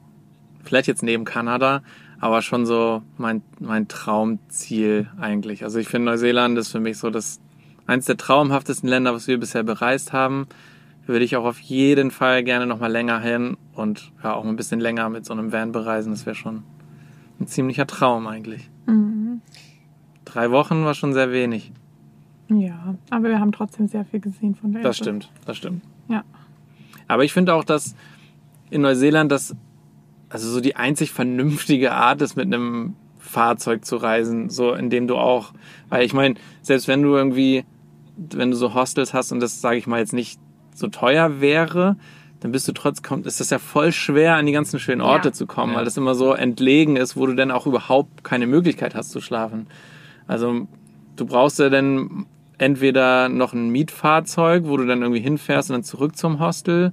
[0.63, 1.83] vielleicht jetzt neben Kanada,
[2.21, 5.65] aber schon so mein, mein Traumziel eigentlich.
[5.65, 7.41] Also ich finde Neuseeland ist für mich so das
[7.87, 10.47] eins der traumhaftesten Länder, was wir bisher bereist haben.
[11.07, 14.57] würde ich auch auf jeden Fall gerne noch mal länger hin und ja, auch ein
[14.57, 16.13] bisschen länger mit so einem Van bereisen.
[16.13, 16.63] Das wäre schon
[17.41, 18.71] ein ziemlicher Traum eigentlich.
[20.25, 21.73] Drei Wochen war schon sehr wenig.
[22.49, 25.83] Ja, aber wir haben trotzdem sehr viel gesehen von der Das stimmt, das stimmt.
[26.09, 26.25] Ja.
[27.09, 27.95] Aber ich finde auch, dass
[28.71, 29.55] in Neuseeland das
[30.33, 35.17] also so die einzig vernünftige Art ist, mit einem Fahrzeug zu reisen, so indem du
[35.17, 35.53] auch,
[35.91, 37.65] weil ich meine, selbst wenn du irgendwie,
[38.17, 40.39] wenn du so Hostels hast und das sage ich mal jetzt nicht
[40.75, 41.97] so teuer wäre,
[42.41, 45.29] dann bist du trotz kommt, ist das ja voll schwer an die ganzen schönen Orte
[45.29, 45.33] Ja.
[45.33, 45.79] zu kommen, Ja.
[45.79, 49.21] weil das immer so entlegen ist, wo du dann auch überhaupt keine Möglichkeit hast zu
[49.21, 49.67] schlafen.
[50.27, 50.67] Also
[51.17, 52.27] du brauchst ja dann
[52.59, 56.93] entweder noch ein Mietfahrzeug, wo du dann irgendwie hinfährst und dann zurück zum Hostel.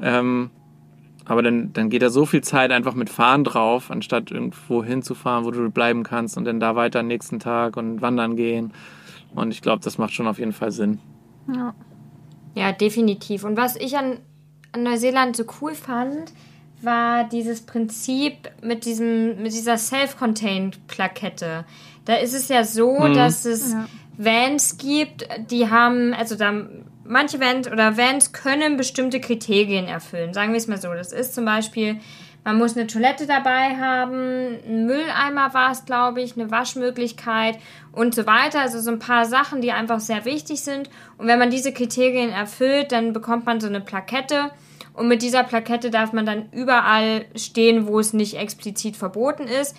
[0.00, 0.50] Ähm,
[1.24, 5.44] aber dann, dann geht da so viel Zeit einfach mit Fahren drauf, anstatt irgendwo hinzufahren,
[5.44, 8.72] wo du bleiben kannst und dann da weiter am nächsten Tag und wandern gehen.
[9.34, 10.98] Und ich glaube, das macht schon auf jeden Fall Sinn.
[11.52, 11.74] Ja.
[12.54, 13.44] Ja, definitiv.
[13.44, 14.18] Und was ich an,
[14.72, 16.32] an Neuseeland so cool fand,
[16.82, 21.64] war dieses Prinzip mit diesem, mit dieser Self-Contained-Plakette.
[22.04, 23.86] Da ist es ja so, dass es Ja.
[24.16, 26.52] Vans gibt, die haben, also da
[27.04, 30.32] manche Vans oder Vans können bestimmte Kriterien erfüllen.
[30.32, 30.92] Sagen wir es mal so.
[30.92, 31.98] Das ist zum Beispiel,
[32.44, 37.58] man muss eine Toilette dabei haben, ein Mülleimer war es, glaube ich, eine Waschmöglichkeit
[37.90, 38.60] und so weiter.
[38.60, 40.90] Also so ein paar Sachen, die einfach sehr wichtig sind.
[41.16, 44.50] Und wenn man diese Kriterien erfüllt, dann bekommt man so eine Plakette.
[44.92, 49.74] Und mit dieser Plakette darf man dann überall stehen, wo es nicht explizit verboten ist.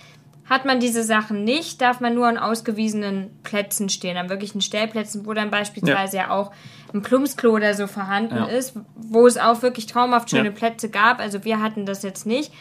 [0.47, 5.25] Hat man diese Sachen nicht, darf man nur an ausgewiesenen Plätzen stehen, an wirklichen Stellplätzen,
[5.25, 6.51] wo dann beispielsweise ja, auch
[6.93, 8.45] ein Plumpsklo oder so vorhanden Ja.
[8.45, 10.51] ist, wo es auch wirklich traumhaft schöne Ja.
[10.51, 11.19] Plätze gab.
[11.19, 12.53] Also wir hatten das jetzt nicht.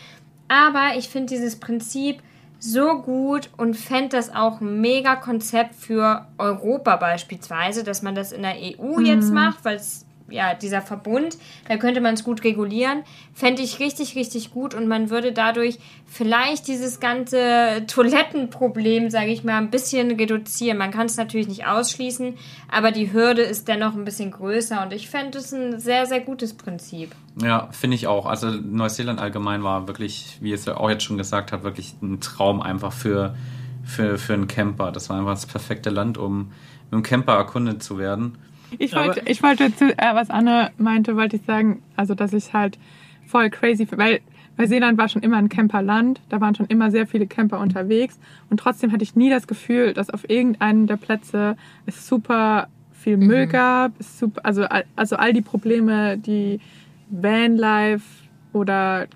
[0.49, 2.23] Aber ich finde dieses Prinzip
[2.59, 8.33] so gut und fände das auch ein mega Konzept für Europa beispielsweise, dass man das
[8.33, 11.37] in der EU jetzt macht, weil es ja dieser Verbund,
[11.69, 13.03] da könnte man es gut regulieren.
[13.35, 19.45] Fände ich richtig, richtig gut und man würde dadurch vielleicht dieses ganze Toilettenproblem, sage ich
[19.45, 20.79] mal, ein bisschen reduzieren.
[20.79, 22.35] Man kann es natürlich nicht ausschließen,
[22.71, 26.21] aber die Hürde ist dennoch ein bisschen größer und ich fände es ein sehr, sehr
[26.21, 27.15] gutes Prinzip.
[27.43, 28.27] Ja, finde ich auch.
[28.27, 32.21] Also Neuseeland allgemein war wirklich, wie es ja auch jetzt schon gesagt hat, wirklich ein
[32.21, 33.35] Traum einfach für,
[33.85, 34.93] für, für einen Camper.
[34.93, 36.53] Das war einfach das perfekte Land, um
[36.85, 38.39] mit einem Camper erkundet zu werden.
[38.79, 42.53] Ich wollte, ich wollte zu, äh, was Anne meinte, wollte ich sagen, also dass ich
[42.53, 42.79] halt
[43.27, 44.21] voll crazy, weil
[44.57, 48.19] Neuseeland war schon immer ein Camperland, da waren schon immer sehr viele Camper unterwegs.
[48.51, 51.57] Und trotzdem hatte ich nie das Gefühl, dass auf irgendeinem der Plätze
[51.87, 56.61] es super viel Müll gab, es super, also, all- also all die Probleme, die
[57.11, 58.05] Vanlife
[58.53, 59.07] oder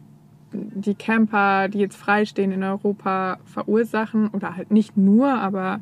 [0.53, 4.29] die Camper, die jetzt freistehen in Europa, verursachen.
[4.29, 5.81] Oder halt nicht nur, aber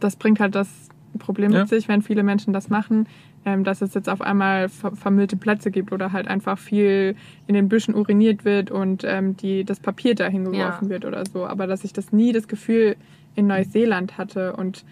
[0.00, 0.68] das bringt halt das
[1.18, 1.60] Problem Ja.
[1.60, 3.06] mit sich, wenn viele Menschen das machen,
[3.44, 7.14] ähm, dass es jetzt auf einmal ver vermüllte Plätze gibt oder halt einfach viel
[7.46, 10.90] in den Büschen uriniert wird und ähm, die, das Papier dahin geworfen Ja.
[10.90, 11.46] wird oder so.
[11.46, 12.96] Aber dass ich das nie das Gefühl
[13.34, 14.84] in Neuseeland hatte und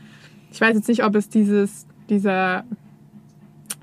[0.51, 2.65] ich weiß jetzt nicht, ob es dieses, dieser,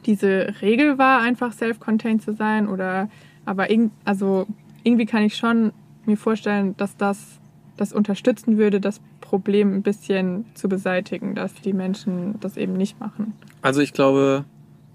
[0.05, 3.09] diese Regel war, einfach self-contained zu sein oder,
[3.45, 4.45] aber irgend, also
[4.83, 5.71] irgendwie kann ich schon
[6.05, 7.38] mir vorstellen, dass das
[7.79, 12.99] das unterstützen würde, das Problem ein bisschen zu beseitigen, dass die Menschen das eben nicht
[12.99, 13.33] machen.
[13.61, 14.45] Also ich glaube,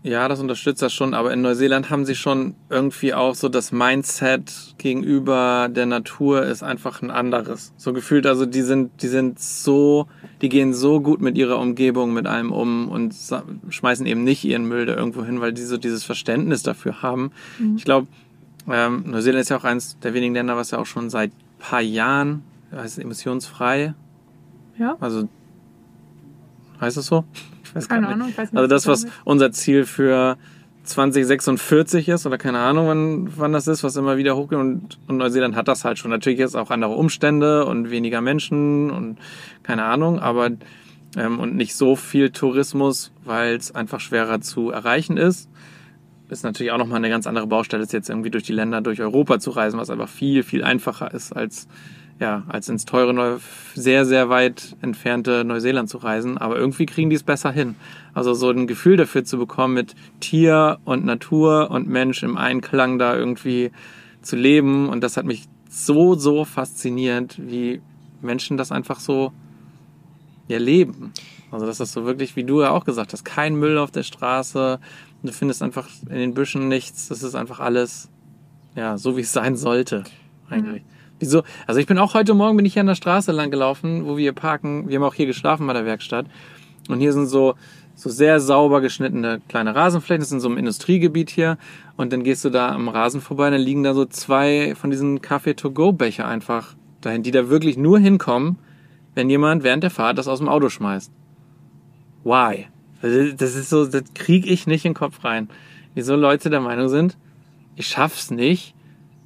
[0.03, 3.73] ja, das unterstützt das schon, aber in Neuseeland haben sie schon irgendwie auch so das
[3.73, 7.73] Mindset gegenüber der Natur ist einfach ein anderes.
[7.79, 10.07] So gefühlt, also die sind, die sind so,
[10.42, 13.14] die gehen so gut mit ihrer Umgebung, mit allem um und
[13.70, 17.33] schmeißen eben nicht ihren Müll da irgendwo hin, weil die so dieses Verständnis dafür haben.
[17.77, 18.07] Ich glaube,
[18.70, 21.81] ähm, Neuseeland ist ja auch eines der wenigen Länder, was ja auch schon seit paar
[21.81, 23.94] Jahren, heißt es emissionsfrei,
[24.79, 24.96] Ja?
[25.00, 25.29] also
[26.81, 27.24] heißt es so?
[27.62, 28.11] Ich weiß Keine nicht.
[28.14, 28.29] Ahnung.
[28.31, 30.37] Ich weiß nicht, Also das, was unser Ziel für
[30.85, 35.16] 2046 ist oder keine Ahnung, wann, wann das ist, was immer wieder hochgeht und, und
[35.16, 36.11] Neuseeland hat das halt schon.
[36.11, 39.18] Natürlich jetzt auch andere Umstände und weniger Menschen und
[39.62, 40.50] keine Ahnung, aber
[41.16, 45.48] ähm, und nicht so viel Tourismus, weil es einfach schwerer zu erreichen ist.
[46.29, 49.00] Ist natürlich auch nochmal eine ganz andere Baustelle, ist jetzt irgendwie durch die Länder, durch
[49.00, 51.68] Europa zu reisen, was einfach viel, viel einfacher ist, als,
[52.20, 53.40] ja, als ins teure,
[53.74, 56.38] sehr, sehr weit entfernte Neuseeland zu reisen.
[56.38, 57.74] Aber irgendwie kriegen die es besser hin.
[58.12, 62.98] Also so ein Gefühl dafür zu bekommen, mit Tier und Natur und Mensch im Einklang
[62.98, 63.72] da irgendwie
[64.22, 64.88] zu leben.
[64.88, 67.81] Und das hat mich so, so fasziniert, wie
[68.22, 69.33] Menschen das einfach so
[70.46, 71.12] ja, leben.
[71.50, 74.79] Also das so wirklich, wie du ja auch gesagt hast, kein Müll auf der Straße.
[75.22, 77.09] Du findest einfach in den Büschen nichts.
[77.09, 78.09] Das ist einfach alles,
[78.77, 80.05] ja, so wie es sein sollte.
[80.48, 80.83] Eigentlich.
[81.20, 81.42] Wieso?
[81.66, 84.16] Also ich bin auch heute Morgen bin ich hier an der Straße lang gelaufen, wo
[84.16, 84.88] wir parken.
[84.88, 86.27] Wir haben auch hier geschlafen bei der Werkstatt.
[86.88, 87.55] Und hier sind so,
[87.94, 90.20] so sehr sauber geschnittene kleine Rasenflächen.
[90.20, 91.57] Das ist in so einem Industriegebiet hier.
[91.96, 95.22] Und dann gehst du da am Rasen vorbei, dann liegen da so zwei von diesen
[95.22, 98.59] Kaffee-to-go-Becher einfach dahin, die da wirklich nur hinkommen,
[99.14, 101.12] wenn jemand während der Fahrt das aus dem Auto schmeißt.
[102.24, 102.66] Why?
[103.03, 105.48] Also das ist so, das krieg ich nicht in den Kopf rein.
[105.94, 107.16] Wieso Leute der Meinung sind,
[107.77, 108.74] ich schaff's nicht,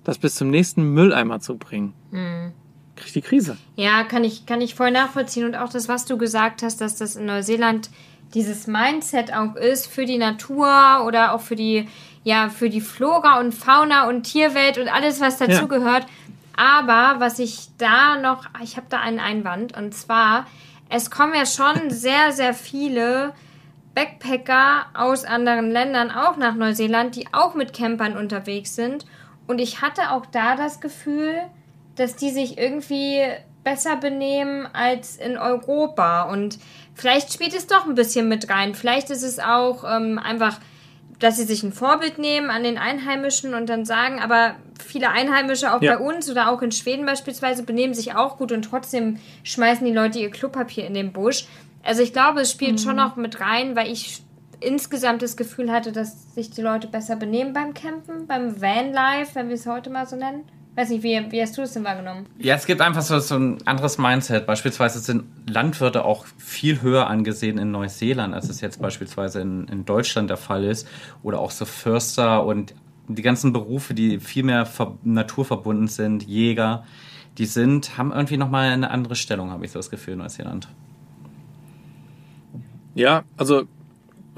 [0.09, 1.93] das bis zum nächsten Mülleimer zu bringen.
[2.97, 3.59] Krieg ich die Krise.
[3.77, 5.45] Ja, kann ich, kann ich voll nachvollziehen.
[5.45, 7.91] Und auch das, was du gesagt hast, dass das in Neuseeland
[8.33, 11.89] dieses Mindset auch ist für die Natur oder auch für die,
[12.25, 16.07] ja, für die Flora und Fauna und Tierwelt und alles, was dazugehört.
[16.57, 20.47] Aber was ich da noch, ich habe da einen Einwand und zwar,
[20.89, 23.35] es kommen ja schon sehr, sehr viele
[23.95, 29.05] Backpacker aus anderen Ländern auch nach Neuseeland, die auch mit Campern unterwegs sind.
[29.49, 31.35] Und ich hatte auch da das Gefühl,
[31.97, 33.23] dass die sich irgendwie
[33.65, 36.23] besser benehmen als in Europa.
[36.23, 36.59] Und
[36.95, 38.75] vielleicht spielt es doch ein bisschen mit rein.
[38.75, 40.61] Vielleicht ist es auch ähm, einfach,
[41.19, 44.55] dass sie sich ein Vorbild nehmen an den Einheimischen und dann sagen, aber
[44.87, 45.97] viele Einheimische auch Ja.
[45.97, 49.93] bei uns oder auch in Schweden beispielsweise benehmen sich auch gut und trotzdem schmeißen die
[49.93, 51.47] Leute ihr Klopapier in den Busch.
[51.83, 54.23] Also ich glaube, es spielt schon noch mit rein, weil ich
[54.61, 59.49] insgesamt das Gefühl hatte, dass sich die Leute besser benehmen beim Campen, beim Vanlife, wenn
[59.49, 60.45] wir es heute mal so nennen.
[60.75, 62.27] Weiß nicht, wie, wie hast du es denn wahrgenommen?
[62.39, 64.47] Ja, es gibt einfach so, so ein anderes Mindset.
[64.47, 69.85] Beispielsweise sind Landwirte auch viel höher angesehen in Neuseeland, als es jetzt beispielsweise in, in
[69.85, 70.87] Deutschland der Fall ist.
[71.25, 72.75] Oder auch so Förster und
[73.09, 76.85] die ganzen Berufe, die viel mehr ver naturverbunden sind, Jäger,
[77.39, 80.69] die sind, haben irgendwie nochmal eine andere Stellung, habe ich so das Gefühl, in Neuseeland.
[82.95, 83.67] Ja, also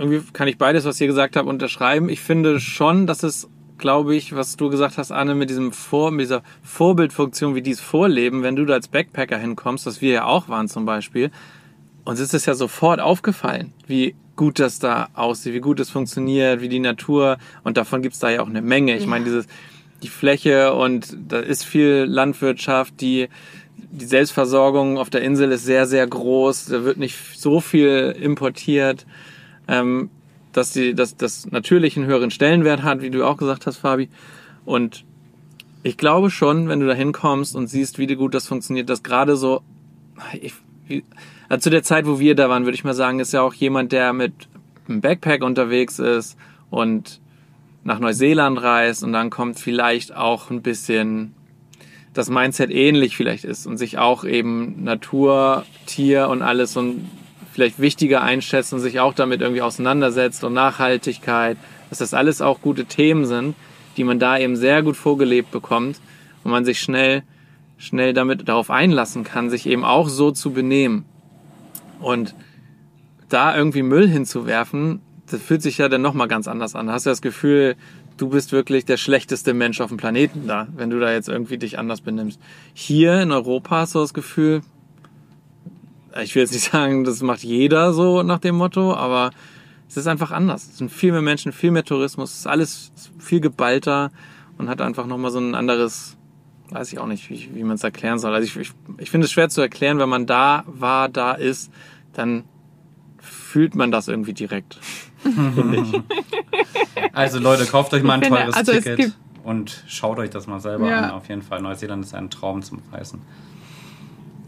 [0.00, 2.08] irgendwie kann ich beides, was ihr gesagt habt, unterschreiben.
[2.08, 6.10] Ich finde schon, dass es, glaube ich, was du gesagt hast, Anne, mit diesem Vor,
[6.10, 10.12] mit dieser Vorbildfunktion, wie die es vorleben, wenn du da als Backpacker hinkommst, was wir
[10.12, 11.30] ja auch waren zum Beispiel,
[12.04, 16.62] uns ist es ja sofort aufgefallen, wie gut das da aussieht, wie gut es funktioniert,
[16.62, 18.96] wie die Natur, und davon gibt's da ja auch eine Menge.
[18.96, 19.46] Ich meine, dieses,
[20.02, 23.28] die Fläche und da ist viel Landwirtschaft, die,
[23.76, 29.04] die Selbstversorgung auf der Insel ist sehr, sehr groß, da wird nicht so viel importiert,
[29.70, 30.10] ähm,
[30.52, 34.08] dass die, dass das natürlich einen höheren Stellenwert hat, wie du auch gesagt hast, Fabi.
[34.64, 35.04] Und
[35.82, 39.36] ich glaube schon, wenn du da hinkommst und siehst, wie gut das funktioniert, dass gerade
[39.36, 39.62] so,
[40.40, 40.52] ich,
[41.48, 43.54] also zu der Zeit, wo wir da waren, würde ich mal sagen, ist ja auch
[43.54, 44.32] jemand, der mit
[44.88, 46.36] einem Backpack unterwegs ist
[46.68, 47.20] und
[47.84, 51.34] nach Neuseeland reist und dann kommt vielleicht auch ein bisschen
[52.12, 57.08] das Mindset ähnlich vielleicht ist und sich auch eben Natur, Tier und alles und
[57.52, 61.56] vielleicht wichtiger einschätzt und sich auch damit irgendwie auseinandersetzt und Nachhaltigkeit,
[61.88, 63.54] dass das alles auch gute Themen sind,
[63.96, 66.00] die man da eben sehr gut vorgelebt bekommt
[66.44, 67.22] und man sich schnell,
[67.76, 71.04] schnell damit darauf einlassen kann, sich eben auch so zu benehmen.
[72.00, 72.34] Und
[73.28, 76.86] da irgendwie Müll hinzuwerfen, das fühlt sich ja dann nochmal ganz anders an.
[76.86, 77.76] Da hast du das Gefühl,
[78.16, 81.58] du bist wirklich der schlechteste Mensch auf dem Planeten da, wenn du da jetzt irgendwie
[81.58, 82.40] dich anders benimmst.
[82.74, 84.62] Hier in Europa hast du das Gefühl,
[86.22, 89.30] ich will jetzt nicht sagen, das macht jeder so nach dem Motto, aber
[89.88, 90.68] es ist einfach anders.
[90.68, 94.10] Es sind viel mehr Menschen, viel mehr Tourismus, es ist alles viel geballter
[94.58, 96.16] und hat einfach nochmal so ein anderes,
[96.70, 98.34] weiß ich auch nicht, wie, wie man es erklären soll.
[98.34, 101.70] Also ich, ich, ich finde es schwer zu erklären, wenn man da war, da ist,
[102.12, 102.44] dann
[103.18, 104.78] fühlt man das irgendwie direkt.
[107.12, 110.88] Also Leute, kauft euch mal ein teures also Ticket und schaut euch das mal selber
[110.88, 111.00] Ja.
[111.00, 111.10] an.
[111.10, 113.20] Auf jeden Fall, Neuseeland ist ein Traum zum Reisen.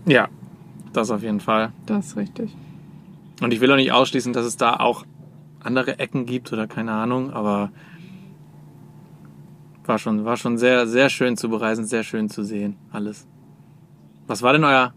[0.06, 0.28] Ja,
[0.92, 1.72] das auf jeden Fall.
[1.86, 2.54] Das ist richtig.
[3.40, 5.04] Und ich will auch nicht ausschließen, dass es da auch
[5.62, 7.70] andere Ecken gibt oder keine Ahnung, aber
[9.84, 13.26] war schon, war schon sehr, sehr schön zu bereisen, sehr schön zu sehen, alles.
[14.26, 14.92] Was war denn euer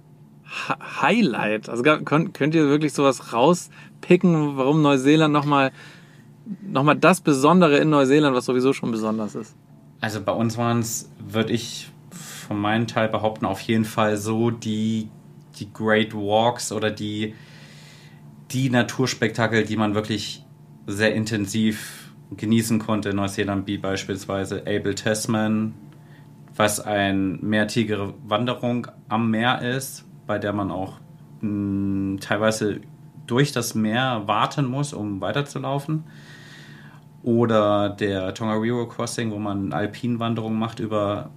[0.68, 1.70] Hi- Highlight?
[1.70, 5.72] Also könnt, könnt ihr wirklich sowas rauspicken, warum Neuseeland nochmal
[6.62, 9.56] noch mal das Besondere in Neuseeland, was sowieso schon besonders ist?
[10.00, 14.52] Also bei uns waren es, würde ich von meinem Teil behaupten, auf jeden Fall so
[14.52, 15.10] die,
[15.60, 17.36] die Great Walks oder die,
[18.52, 20.44] die Naturspektakel, die man wirklich
[20.88, 25.74] sehr intensiv genießen konnte in Neuseeland, wie beispielsweise Abel Tasman,
[26.56, 31.00] was eine mehrtägige Wanderung am Meer ist, bei der man auch
[31.42, 32.82] mh, teilweise
[33.28, 36.04] durch das Meer warten muss, um weiterzulaufen.
[37.24, 41.32] Oder der Tongariro Crossing, wo man Alpinwanderung macht über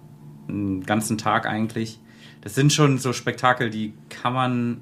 [0.48, 1.98] einen ganzen Tag eigentlich.
[2.42, 4.80] Das sind schon so Spektakel, die kann man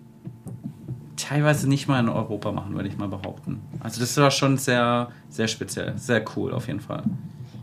[1.16, 3.60] teilweise nicht mal in Europa machen, würde ich mal behaupten.
[3.80, 7.02] Also das war schon sehr, sehr speziell, sehr cool auf jeden Fall.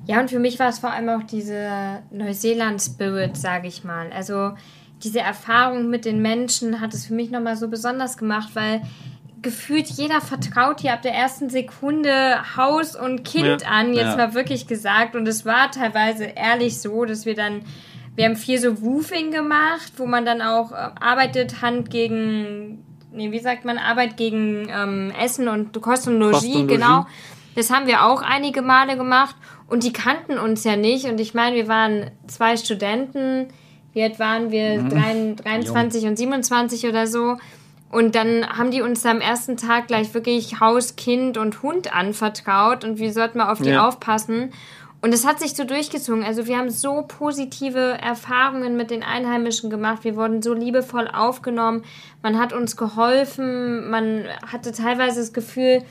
[0.05, 4.11] Ja, und für mich war es vor allem auch diese Neuseeland-Spirit, sage ich mal.
[4.11, 4.51] Also
[5.03, 8.81] diese Erfahrung mit den Menschen hat es für mich nochmal so besonders gemacht, weil
[9.41, 13.67] gefühlt jeder vertraut hier ab der ersten Sekunde Haus und Kind Ja.
[13.67, 14.27] an, jetzt Ja.
[14.27, 15.15] mal wirklich gesagt.
[15.15, 17.61] Und es war teilweise ehrlich so, dass wir dann,
[18.15, 23.31] wir haben viel so Roofing gemacht, wo man dann auch äh, arbeitet, Hand gegen, nee,
[23.31, 27.05] wie sagt man, Arbeit gegen ähm, Essen und Kost und Logis, genau.
[27.55, 29.35] Das haben wir auch einige Male gemacht
[29.67, 31.05] und die kannten uns ja nicht.
[31.05, 33.47] Und ich meine, wir waren zwei Studenten.
[33.93, 34.81] Wie alt waren wir?
[34.81, 34.89] Mhm.
[34.89, 37.37] Drein- 23 und 27 oder so.
[37.91, 42.83] Und dann haben die uns am ersten Tag gleich wirklich Haus, Kind und Hund anvertraut
[42.83, 43.87] und wir sollten mal auf die Ja.
[43.87, 44.51] aufpassen.
[45.03, 46.23] Und es hat sich so durchgezogen.
[46.23, 50.05] Also wir haben so positive Erfahrungen mit den Einheimischen gemacht.
[50.05, 51.83] Wir wurden so liebevoll aufgenommen.
[52.21, 53.89] Man hat uns geholfen.
[53.89, 55.83] Man hatte teilweise das Gefühl,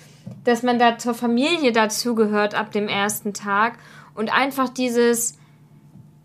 [0.44, 3.74] dass man da zur Familie dazugehört ab dem ersten Tag.
[4.14, 5.36] Und einfach dieses,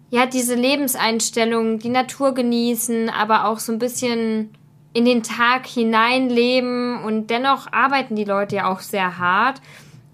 [0.10, 4.52] ja, diese Lebenseinstellung, die Natur genießen, aber auch so ein bisschen
[4.94, 9.62] in den Tag hineinleben und dennoch arbeiten die Leute ja auch sehr hart.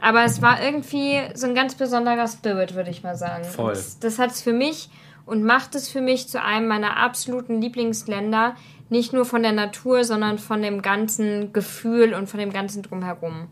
[0.03, 3.45] Aber es war irgendwie so ein ganz besonderer Spirit, würde ich mal sagen.
[3.45, 3.69] Voll.
[3.69, 4.89] Und Das, das hat es für mich
[5.25, 8.55] und macht es für mich zu einem meiner absoluten Lieblingsländer.
[8.89, 13.47] Nicht nur von der Natur, sondern von dem ganzen Gefühl und von dem ganzen Drumherum.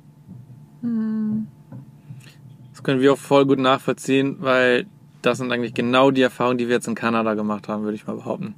[2.73, 4.87] Das können wir auch voll gut nachvollziehen, weil
[5.21, 8.07] das sind eigentlich genau die Erfahrungen, die wir jetzt in Kanada gemacht haben, würde ich
[8.07, 8.55] mal behaupten.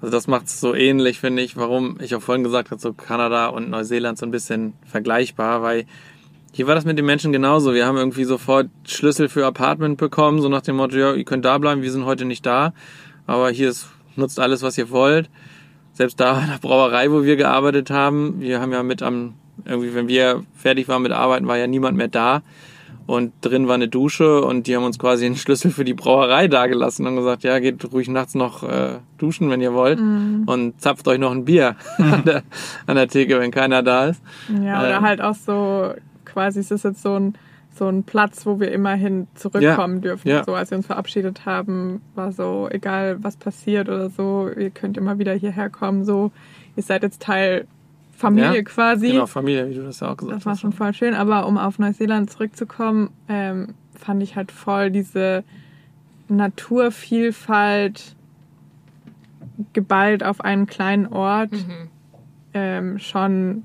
[0.00, 2.94] Also das macht es so ähnlich, finde ich, warum ich auch vorhin gesagt habe, so
[2.94, 5.84] Kanada und Neuseeland so ein bisschen vergleichbar, weil
[6.56, 7.74] hier war das mit den Menschen genauso.
[7.74, 11.44] Wir haben irgendwie sofort Schlüssel für Apartment bekommen, so nach dem Motto, ja, ihr könnt
[11.44, 12.72] da bleiben, wir sind heute nicht da,
[13.26, 15.28] aber hier ist, nutzt alles, was ihr wollt.
[15.92, 19.34] Selbst da in der Brauerei, wo wir gearbeitet haben, wir haben ja mit am,
[19.66, 22.40] irgendwie, wenn wir fertig waren mit Arbeiten, war ja niemand mehr da.
[23.04, 26.48] Und drin war eine Dusche und die haben uns quasi einen Schlüssel für die Brauerei
[26.48, 30.00] dagelassen und gesagt, ja, geht ruhig nachts noch äh, duschen, wenn ihr wollt.
[30.46, 32.42] Und zapft euch noch ein Bier an, der,
[32.86, 34.22] an der Theke, wenn keiner da ist.
[34.48, 35.02] Ja, oder Ähm.
[35.02, 35.92] halt auch so,
[36.36, 37.34] quasi, es ist jetzt so ein,
[37.74, 40.28] so ein Platz, wo wir immerhin zurückkommen dürfen.
[40.28, 40.44] ja.
[40.44, 44.98] So, als wir uns verabschiedet haben, war so, egal was passiert oder so, ihr könnt
[44.98, 46.04] immer wieder hierher kommen.
[46.04, 46.30] So,
[46.76, 47.66] ihr seid jetzt Teil
[48.12, 49.12] Familie Ja, quasi.
[49.12, 50.60] Genau, Familie, wie du das ja auch gesagt Das war hast.
[50.60, 55.42] schon voll schön, aber um auf Neuseeland zurückzukommen, ähm, fand ich halt voll diese
[56.28, 58.14] Naturvielfalt
[59.72, 61.50] geballt auf einen kleinen Ort
[62.52, 63.64] ähm, schon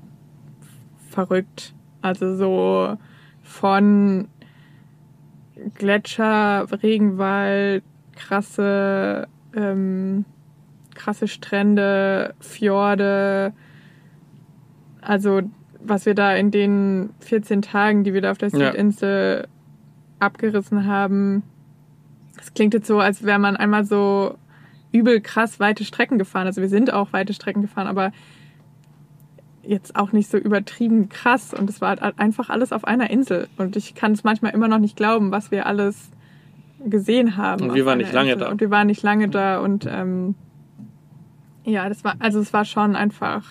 [1.10, 1.74] verrückt.
[2.02, 2.96] Also so
[3.42, 4.28] von
[5.74, 7.84] Gletscher, Regenwald,
[8.16, 10.24] krasse, ähm,
[10.94, 13.52] krasse Strände, Fjorde,
[15.00, 15.42] also
[15.80, 18.70] was wir da in den 14 Tagen, die wir da auf der Ja.
[18.70, 19.48] Südinsel
[20.20, 21.42] abgerissen haben,
[22.36, 24.36] das klingt jetzt so, als wäre man einmal so
[24.92, 26.46] übel krass weite Strecken gefahren.
[26.46, 28.12] Also wir sind auch weite Strecken gefahren, aber
[29.62, 31.54] jetzt auch nicht so übertrieben krass.
[31.54, 33.48] Und es war halt einfach alles auf einer Insel.
[33.56, 36.10] Und ich kann es manchmal immer noch nicht glauben, was wir alles
[36.84, 37.70] gesehen haben.
[37.70, 38.46] Und wir waren nicht lange Insel.
[38.46, 38.50] da.
[38.50, 39.60] Und wir waren nicht lange da.
[39.60, 40.34] Und ähm,
[41.64, 43.44] ja, das war, also es war schon einfach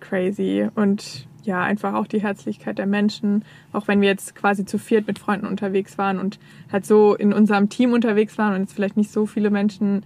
[0.00, 0.68] crazy.
[0.74, 3.44] Und ja, einfach auch die Herzlichkeit der Menschen.
[3.72, 6.38] Auch wenn wir jetzt quasi zu viert mit Freunden unterwegs waren und
[6.70, 10.04] halt so in unserem Team unterwegs waren und jetzt vielleicht nicht so viele Menschen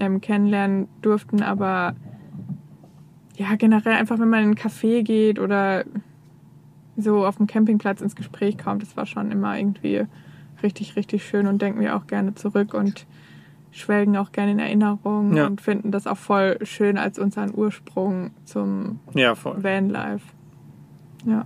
[0.00, 1.94] ähm, kennenlernen durften, aber
[3.36, 5.84] ja, generell einfach, wenn man in einen Café geht oder
[6.96, 10.04] so auf dem Campingplatz ins Gespräch kommt, das war schon immer irgendwie
[10.62, 13.06] richtig, richtig schön und denken wir auch gerne zurück und
[13.70, 15.46] schwelgen auch gerne in Erinnerungen Ja.
[15.46, 19.62] und finden das auch voll schön als unseren Ursprung zum Ja, voll.
[19.62, 20.24] Vanlife.
[21.26, 21.44] Ja.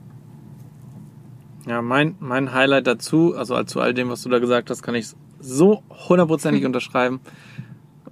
[1.66, 4.94] Ja, mein, mein Highlight dazu, also zu all dem, was du da gesagt hast, kann
[4.94, 7.20] ich so hundertprozentig unterschreiben.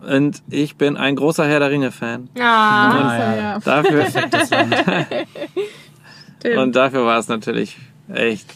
[0.07, 2.29] Und ich bin ein großer Herr der Ringe-Fan.
[2.39, 3.37] Ah, Ah, ja.
[3.37, 3.59] ja.
[3.59, 4.07] Dafür,
[6.63, 7.77] und dafür war es natürlich
[8.13, 8.47] echt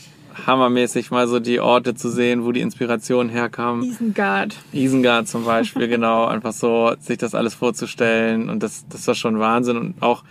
[0.47, 3.83] hammermäßig, mal so die Orte zu sehen, wo die Inspiration herkam.
[3.83, 4.57] Isengard.
[4.73, 9.39] Isengard zum Beispiel, genau, einfach so sich das alles vorzustellen und das, das war schon
[9.39, 10.25] Wahnsinn und auch,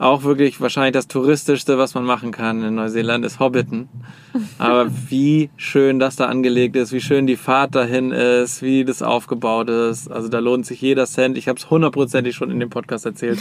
[0.00, 3.88] auch wirklich wahrscheinlich das touristischste, was man machen kann in Neuseeland ist Hobbiten.
[4.58, 9.02] Aber wie schön das da angelegt ist, wie schön die Fahrt dahin ist, wie das
[9.02, 10.10] aufgebaut ist.
[10.10, 11.36] Also da lohnt sich jeder Cent.
[11.36, 13.40] Ich habe es hundertprozentig schon in dem Podcast erzählt.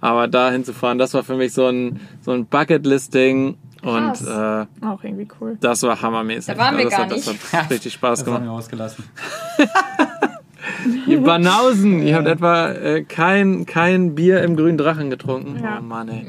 [0.00, 5.04] Aber da hinzufahren, das war für mich so ein, so ein Bucket-Listing und äh, Auch
[5.04, 5.58] irgendwie cool.
[5.60, 6.54] das war hammermäßig.
[6.54, 7.52] Da waren wir das, gar hat, das nicht.
[7.52, 8.40] hat richtig Spaß Das gemacht.
[8.40, 9.04] haben wir ausgelassen.
[11.06, 15.60] Ihr Banausen, ihr habt etwa äh, kein, kein Bier im grünen Drachen getrunken.
[15.62, 15.78] Ja.
[15.80, 16.26] Oh Mann, ey.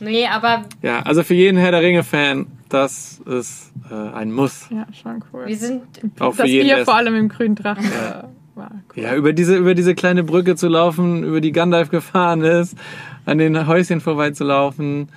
[0.00, 4.68] nee, aber Ja, also für jeden Herr der Ringe-Fan, das ist äh, ein Muss.
[4.70, 5.46] Ja, schon cool.
[5.46, 5.82] Wir sind
[6.18, 9.56] Auch für das jeden Bier vor allem im grünen Drachen war, war Ja, über diese,
[9.56, 12.76] über diese kleine Brücke zu laufen, über die Gandalf gefahren ist,
[13.24, 15.08] an den Häuschen vorbeizulaufen.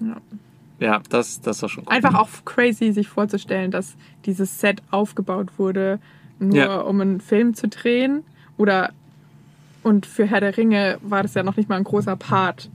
[0.00, 0.16] Ja.
[0.80, 1.92] Ja, das, das war schon cool.
[1.92, 3.94] Einfach auch crazy, sich vorzustellen, dass
[4.26, 6.00] dieses Set aufgebaut wurde,
[6.38, 6.76] nur Ja.
[6.80, 8.22] um einen Film zu drehen.
[8.56, 8.90] Oder
[9.82, 12.70] und für Herr der Ringe war das ja noch nicht mal ein großer Part,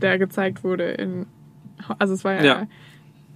[0.00, 1.26] der gezeigt wurde in.
[1.98, 2.66] Also es war ja, Ja.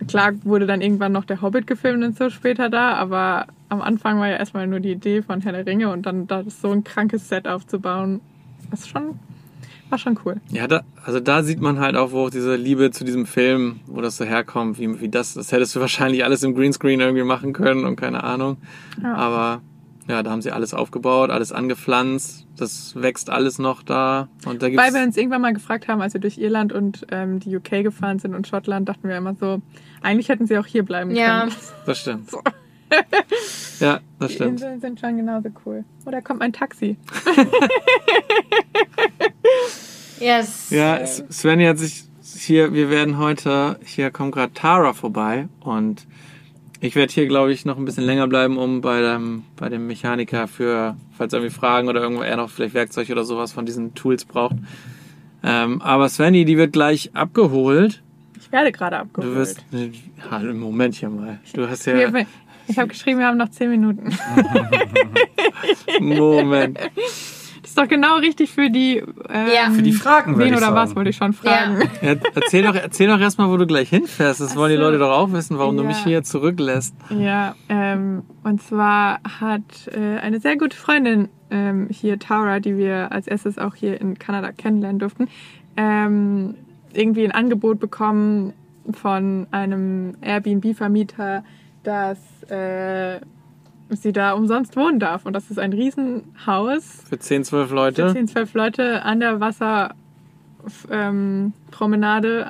[0.08, 4.18] klar wurde dann irgendwann noch der Hobbit gefilmt und so später da, aber am Anfang
[4.18, 6.82] war ja erstmal nur die Idee von Herr der Ringe und dann da so ein
[6.84, 8.20] krankes Set aufzubauen,
[8.72, 9.18] ist schon
[9.90, 10.36] war schon cool.
[10.50, 13.80] Ja, da, also da sieht man halt auch, wo auch diese Liebe zu diesem Film,
[13.86, 17.24] wo das so herkommt, wie, wie das, das hättest du wahrscheinlich alles im Greenscreen irgendwie
[17.24, 18.56] machen können und keine Ahnung.
[19.02, 19.14] Ja.
[19.14, 19.60] Aber
[20.08, 24.28] ja, da haben sie alles aufgebaut, alles angepflanzt, das wächst alles noch da.
[24.44, 27.06] Und da gibt's, Weil wir uns irgendwann mal gefragt haben, als wir durch Irland und
[27.12, 29.60] ähm, die UK gefahren sind und Schottland, dachten wir immer so,
[30.02, 31.40] eigentlich hätten sie auch hier bleiben Ja.
[31.42, 31.52] können.
[31.86, 32.30] das stimmt.
[33.78, 34.50] ja, das Die stimmt.
[34.52, 35.84] Inseln sind schon genauso cool.
[36.04, 36.96] Oh, da kommt mein Taxi.
[40.18, 40.68] Yes.
[40.70, 42.04] Ja, Svenny hat sich
[42.36, 46.06] hier, wir werden heute, hier kommt gerade Tara vorbei und
[46.80, 49.86] ich werde hier, glaube ich, noch ein bisschen länger bleiben, um bei dem, bei dem
[49.86, 53.66] Mechaniker für, falls er irgendwie Fragen oder irgendwo er noch vielleicht Werkzeug oder sowas von
[53.66, 54.56] diesen Tools braucht.
[55.42, 58.02] Ähm, aber Svenny, die wird gleich abgeholt.
[58.38, 59.34] Ich werde gerade Du abgeholt.
[59.36, 59.64] wirst,
[60.30, 61.38] hallo, Moment hier mal.
[61.54, 61.94] Du hast ja,
[62.68, 64.14] ich habe geschrieben, wir haben noch zehn Minuten.
[66.00, 66.78] Moment.
[67.70, 68.96] Ist doch genau richtig für die.
[68.98, 69.70] Ähm, Ja.
[69.70, 70.74] Für die Fragen, Wen ich oder sagen.
[70.74, 71.80] was wollte ich schon fragen.
[72.02, 74.40] Ja, erzähl doch, erzähl doch erstmal, wo du gleich hinfährst.
[74.40, 74.76] Das wollen die.
[74.76, 75.88] Leute doch auch wissen, warum du Ja.
[75.88, 76.94] mich hier zurücklässt.
[77.10, 79.62] Ja, ähm, und zwar hat
[79.92, 84.18] äh, eine sehr gute Freundin ähm, hier, Tara, die wir als erstes auch hier in
[84.18, 85.28] Kanada kennenlernen durften,
[85.76, 86.56] ähm,
[86.92, 88.52] irgendwie ein Angebot bekommen
[88.92, 91.44] von einem Airbnb-Vermieter,
[91.84, 92.18] dass
[92.50, 93.20] äh,
[93.90, 95.26] sie da umsonst wohnen darf.
[95.26, 98.12] Und das ist ein Riesenhaus Für 10, 12 für Leute.
[98.12, 99.94] 10, 12 Leute an der Wasserpromenade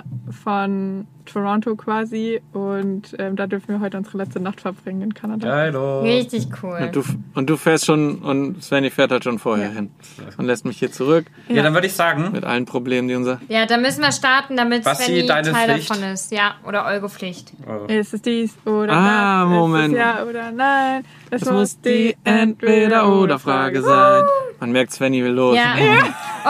[0.05, 2.41] ähm, von Toronto quasi.
[2.53, 5.47] Und ähm, da dürfen wir heute unsere letzte Nacht verbringen in Kanada.
[5.49, 6.01] Geilo.
[6.03, 6.78] Richtig cool.
[6.82, 7.03] Und du,
[7.34, 9.72] und du fährst schon, und Svenny fährt halt schon vorher Ja.
[9.74, 9.91] hin.
[10.38, 13.41] Und lässt mich hier zurück Ja, dann würde ich sagen, mit allen Problemen, die unser.
[13.49, 15.91] Ja, da müssen wir starten, damit Basti, Svenny deine Teil Pflicht.
[15.91, 16.32] davon ist.
[16.32, 17.53] Ja, oder eure Pflicht.
[17.88, 19.51] Ist es dies oder Ah, das?
[19.51, 19.95] Moment.
[19.95, 21.05] Ist es ja oder nein?
[21.31, 24.24] Es, Das muss die Entweder-Oder-Frage sein.
[24.59, 25.57] Man merkt, Svenny will los.
[25.57, 25.74] Ja.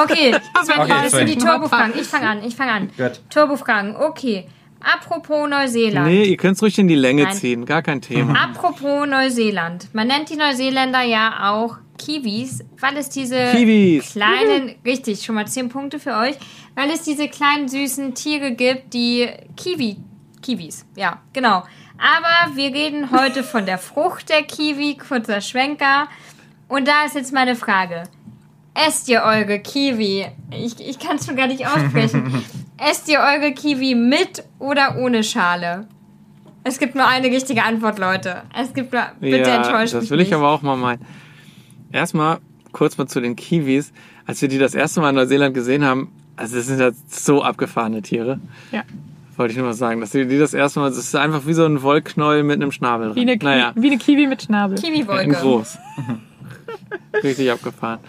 [0.03, 1.37] Okay, Svenny, Okay, das sind die.
[1.37, 1.95] Turbofragen.
[2.01, 2.91] Ich fange an, ich fange an.
[2.97, 3.21] Gut.
[3.31, 4.47] Turbofragen, okay.
[4.81, 6.07] Apropos Neuseeland.
[6.07, 7.35] Nee, ihr könnt's ruhig in die Länge Nein.
[7.35, 7.67] ziehen.
[7.67, 8.35] Gar kein Thema.
[8.43, 9.95] Apropos Neuseeland.
[9.95, 14.13] Man nennt die Neuseeländer ja auch Kiwis, weil es diese Kiwis.
[14.13, 16.35] kleinen, richtig, schon mal 10 Punkte für euch,
[16.75, 19.99] weil es diese kleinen süßen Tiere gibt, die Kiwi,
[20.41, 21.63] Kiwis, ja, genau.
[22.01, 26.09] Aber wir reden heute von der Frucht der Kiwi, kurzer Schwenker.
[26.67, 28.05] Und da ist jetzt meine Frage.
[28.75, 30.27] Esst ihr eure Kiwi?
[30.51, 32.43] Ich, ich kann es schon gar nicht aussprechen.
[32.79, 35.87] Esst ihr eure Kiwi mit oder ohne Schale?
[36.65, 38.43] Es gibt nur eine richtige Antwort, Leute.
[38.59, 40.29] Es gibt nur, bitte ja, enttäuscht das will nicht.
[40.29, 41.05] ich aber auch mal meinen.
[41.93, 42.39] Erstmal
[42.73, 43.93] kurz mal zu den Kiwis.
[44.25, 47.43] Als wir die das erste Mal in Neuseeland gesehen haben, also das sind ja so
[47.43, 48.41] abgefahrene Tiere.
[48.73, 48.85] Ja.
[49.41, 51.55] Wollte ich nur mal sagen, dass wir die das erste Mal, das ist einfach wie
[51.55, 53.39] so ein Wollknäuel mit einem Schnabel Wie eine.
[53.39, 54.77] Naja, wie eine Kiwi mit Schnabel.
[54.77, 55.31] in Kiwi-Wolke.
[55.31, 55.79] groß.
[57.25, 58.01] Richtig abgefahren.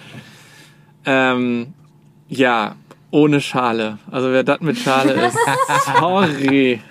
[1.05, 1.67] Ähm,
[2.27, 2.75] ja,
[3.11, 3.97] ohne Schale.
[4.11, 5.37] Also wer das mit Schale ist,
[5.97, 6.81] sorry.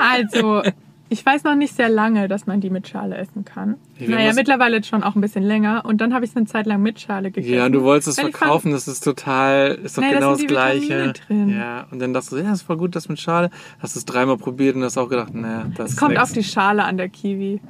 [0.00, 0.62] Also,
[1.08, 3.76] ich weiß noch nicht sehr lange, dass man die mit Schale essen kann.
[3.98, 5.84] Ja, naja, mittlerweile schon auch ein bisschen länger.
[5.84, 7.54] Und dann habe ich es eine Zeit lang mit Schale gegessen.
[7.54, 11.12] Ja, du wolltest es verkaufen, das ist total, ist doch da genau das die Gleiche.
[11.28, 13.50] Ja, und dann dachtest du, ja, das war gut, das mit Schale.
[13.78, 16.22] Hast es dreimal probiert und hast auch gedacht, naja, das Es kommt nix.
[16.22, 17.60] auf die Schale an der Kiwi.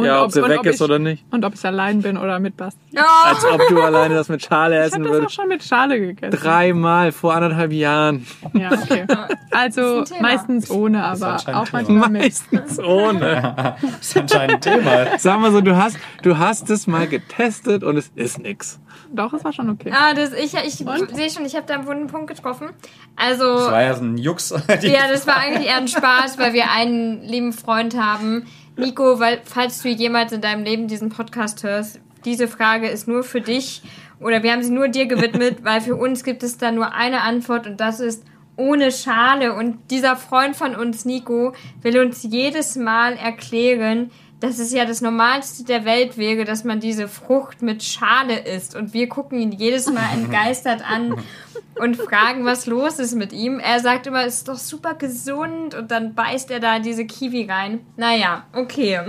[0.00, 1.24] Und Ja, ob sie weg ist ich, oder nicht.
[1.30, 2.80] Und ob ich allein bin oder mit Basti.
[3.24, 5.34] Als ob du alleine das mit Schale Ich essen habe das auch würdest.
[5.34, 6.36] schon mit Schale gegessen.
[6.40, 8.26] Dreimal vor anderthalb Jahren.
[8.54, 9.06] Ja, okay.
[9.50, 11.66] Also meistens ohne, aber auch Thema.
[11.72, 12.22] manchmal mit.
[12.22, 13.54] Meistens ohne.
[13.82, 15.18] das ist anscheinend ein Thema.
[15.18, 18.80] Sag mal so, du hast, du hast es mal getestet und es ist nix.
[19.12, 19.92] Doch, es war schon okay.
[19.92, 21.14] Ah, das, ich, ich Und?
[21.16, 22.70] sehe schon, ich habe da einen wunden Punkt getroffen.
[23.16, 24.50] Also, Das war ja so ein Jux.
[24.82, 28.46] Ja, das war eigentlich eher ein Spaß, weil wir einen lieben Freund haben.
[28.80, 33.22] Nico, weil, falls du jemals in deinem Leben diesen Podcast hörst, diese Frage ist nur
[33.22, 33.82] für dich
[34.18, 37.22] oder wir haben sie nur dir gewidmet, weil für uns gibt es da nur eine
[37.22, 38.24] Antwort und das ist
[38.56, 39.54] ohne Schale.
[39.54, 44.10] Und dieser Freund von uns, Nico, will uns jedes Mal erklären,
[44.40, 48.74] dass es ja das Normalste der Welt wäre, dass man diese Frucht mit Schale isst.
[48.74, 51.16] Und wir gucken ihn jedes Mal entgeistert an
[51.78, 53.60] und fragen, was los ist mit ihm.
[53.60, 57.44] Er sagt immer, es ist doch super gesund und dann beißt er da diese Kiwi
[57.50, 57.80] rein.
[57.96, 59.00] Naja, okay.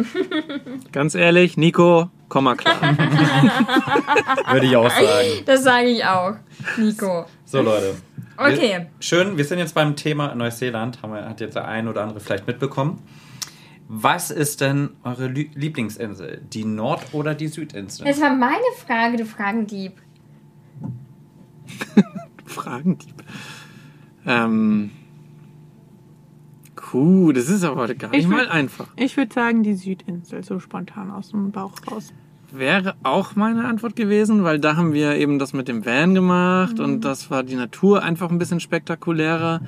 [0.91, 2.75] Ganz ehrlich, Nico, komm mal klar.
[4.51, 5.43] Würde ich auch sagen.
[5.45, 6.36] Das sage ich auch,
[6.77, 7.25] Nico.
[7.45, 7.95] So, Leute.
[8.38, 8.71] Okay.
[8.71, 11.01] Wir, schön, wir sind jetzt beim Thema Neuseeland.
[11.01, 13.01] Haben wir, hat jetzt der ein oder andere vielleicht mitbekommen.
[13.93, 16.41] Was ist denn eure Lü- Lieblingsinsel?
[16.53, 18.05] Die Nord- oder die Südinsel?
[18.07, 19.93] Das war meine Frage, du Fragendieb.
[22.45, 23.15] Fragendieb.
[24.25, 24.91] Ähm.
[26.93, 28.87] Cool, das ist aber gar nicht Ich mal würd- einfach.
[28.95, 32.13] Ich würde sagen, die Südinsel, so spontan aus dem Bauch raus.
[32.51, 36.79] Wäre auch meine Antwort gewesen, weil da haben wir eben das mit dem Van gemacht
[36.79, 36.83] Mhm.
[36.85, 39.61] und das war die Natur einfach ein bisschen spektakulärer.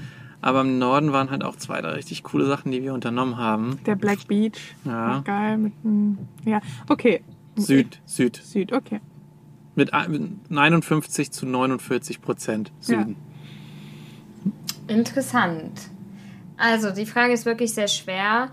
[0.44, 3.80] Aber im Norden waren halt auch zwei da richtig coole Sachen, die wir unternommen haben.
[3.86, 4.76] Der Black Beach.
[4.84, 5.20] Ja.
[5.22, 6.18] Geil mit einem.
[6.44, 7.24] Ja, okay.
[7.56, 8.36] Süd, Süd.
[8.44, 9.00] Süd, okay.
[9.76, 13.16] Mit ein- 59 zu 49 Prozent Süden.
[14.88, 15.90] Interessant.
[16.58, 18.50] Also, die Frage ist wirklich sehr schwer.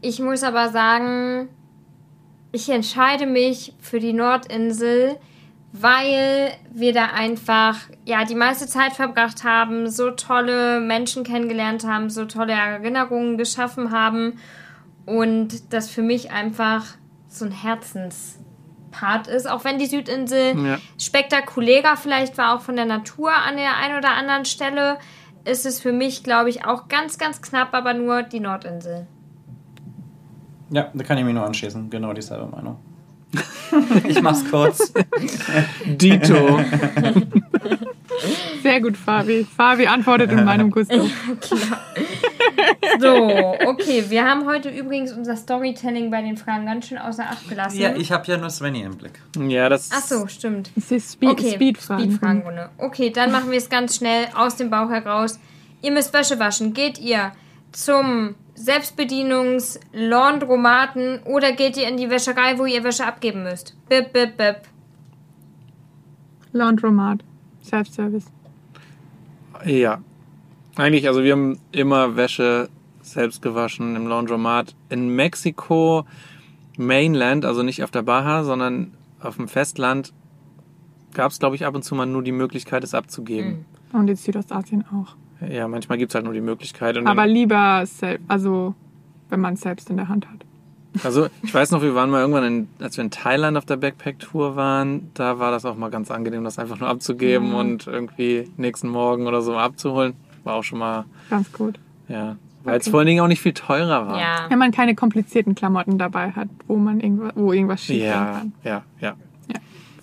[0.00, 1.48] Ich muss aber sagen,
[2.52, 5.16] ich entscheide mich für die Nordinsel,
[5.72, 12.10] weil wir da einfach ja die meiste Zeit verbracht haben, so tolle Menschen kennengelernt haben,
[12.10, 14.38] so tolle Erinnerungen geschaffen haben
[15.04, 16.84] und das für mich einfach
[17.28, 20.78] so ein Herzenspart ist, auch wenn die Südinsel Ja.
[20.98, 24.98] spektakulärer vielleicht war, auch von der Natur an der einen oder anderen Stelle,
[25.44, 29.06] ist es für mich, glaube ich, auch ganz, ganz knapp, aber nur die Nordinsel.
[30.70, 31.88] Ja, da kann ich mich nur anschließen.
[31.88, 32.76] Genau dieselbe Meinung.
[34.08, 34.92] ich mach's kurz.
[35.84, 36.60] Dito.
[38.62, 39.46] Sehr gut, Fabi.
[39.56, 41.08] Fabi antwortet in meinem Gusto.
[42.98, 47.48] So, okay, wir haben heute übrigens unser Storytelling bei den Fragen ganz schön außer Acht
[47.48, 47.78] gelassen.
[47.78, 49.20] ja, ich habe ja nur Svenny im Blick.
[49.38, 49.90] Ja, das.
[49.92, 50.70] Ach so, stimmt.
[50.74, 52.04] Das ist Speed, Okay, Speedfragen.
[52.06, 52.70] Speedfragenrunde.
[52.78, 55.38] Okay, dann machen wir es ganz schnell aus dem Bauch heraus.
[55.82, 56.72] Ihr müsst Wäsche waschen.
[56.74, 57.32] Geht ihr
[57.72, 63.76] zum Selbstbedienungs-Laundromaten oder geht ihr in die Wäscherei, wo ihr Wäsche abgeben müsst?
[63.88, 64.62] Bip, bip, bip.
[66.52, 67.24] Laundromat.
[67.62, 68.26] Self-Service.
[69.64, 70.00] Ja.
[70.76, 72.68] Eigentlich, also wir haben immer Wäsche
[73.02, 74.74] selbst gewaschen im Laundromat.
[74.88, 76.06] In Mexiko,
[76.76, 80.12] Mainland, also nicht auf der Baja, sondern auf dem Festland,
[81.14, 83.64] gab es, glaube ich, ab und zu mal nur die Möglichkeit, es abzugeben.
[83.92, 85.16] Und in Südostasien auch.
[85.46, 86.96] Ja, manchmal gibt's halt nur die Möglichkeit.
[86.96, 88.74] Und Aber lieber selbst, also
[89.30, 91.04] wenn man es selbst in der Hand hat.
[91.04, 93.76] also ich weiß noch, wir waren mal irgendwann, in, als wir in Thailand auf der
[93.76, 98.50] Backpack-Tour waren, da war das auch mal ganz angenehm, das einfach nur abzugeben und irgendwie
[98.56, 100.14] nächsten Morgen oder so abzuholen.
[100.44, 101.78] War auch schon mal, Ganz gut.
[102.08, 102.36] ja.
[102.64, 102.90] Weil es Okay.
[102.90, 104.18] vor allen Dingen auch nicht viel teurer war.
[104.18, 104.46] Ja.
[104.48, 108.24] Wenn man keine komplizierten Klamotten dabei hat, wo man irgendwas, wo irgendwas schief gehen Ja,
[108.38, 108.52] kann.
[108.64, 109.14] ja, ja.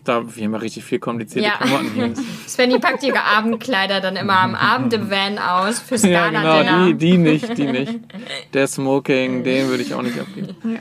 [0.07, 0.21] Ja.
[0.21, 1.57] Da haben ja richtig viel komplizierte Ja.
[1.57, 2.13] Klamotten hier.
[2.47, 6.93] Svenny packt ihre Abendkleider dann immer am Abend im Van aus fürs ja, genau, die,
[6.95, 7.99] die nicht, die nicht.
[8.53, 10.55] Der Smoking, den würde ich auch nicht abgeben.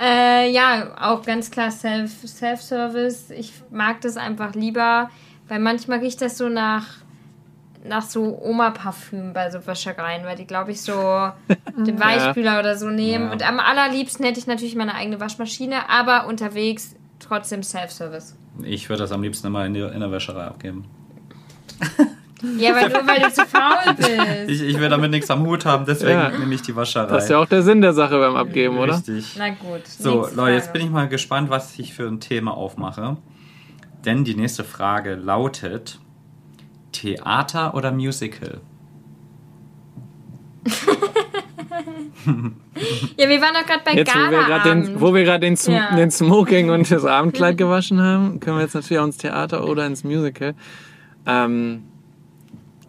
[0.00, 3.30] Äh, ja, auch ganz klar Self, Self-Service.
[3.30, 5.10] Ich mag das einfach lieber,
[5.48, 6.86] weil manchmal riecht das so nach,
[7.84, 10.92] nach so Oma-Parfüm bei so Wäschereien, weil die, glaube ich, so
[11.76, 13.26] den Weichspüler oder so nehmen.
[13.26, 13.32] Ja.
[13.32, 18.36] Und am allerliebsten hätte ich natürlich meine eigene Waschmaschine, aber unterwegs trotzdem Self-Service.
[18.62, 20.84] Ich würde das am liebsten immer in, die, in der Wäscherei abgeben.
[22.56, 24.10] Ja, weil nur weil du zu faul bist.
[24.48, 26.28] Ich, ich will damit nichts am Hut haben, deswegen Ja.
[26.30, 27.12] nehme ich die Wäscherei.
[27.12, 28.94] Das ist ja auch der Sinn der Sache beim Abgeben, oder?
[28.94, 29.34] Richtig.
[29.36, 29.84] Na gut.
[29.88, 33.16] So, Leute, jetzt bin ich mal gespannt, was ich für ein Thema aufmache.
[34.04, 35.98] Denn die nächste Frage lautet:
[36.92, 38.60] Theater oder Musical?
[43.16, 45.00] Ja, wir waren doch gerade bei Jetzt, wo wir gerade den, Gala-Abend.
[45.00, 45.96] wo wir gerade den, Sm- Ja.
[45.96, 49.86] den Smoking und das Abendkleid gewaschen haben, können wir jetzt natürlich auch ins Theater oder
[49.86, 50.54] ins Musical.
[51.26, 51.82] Ähm,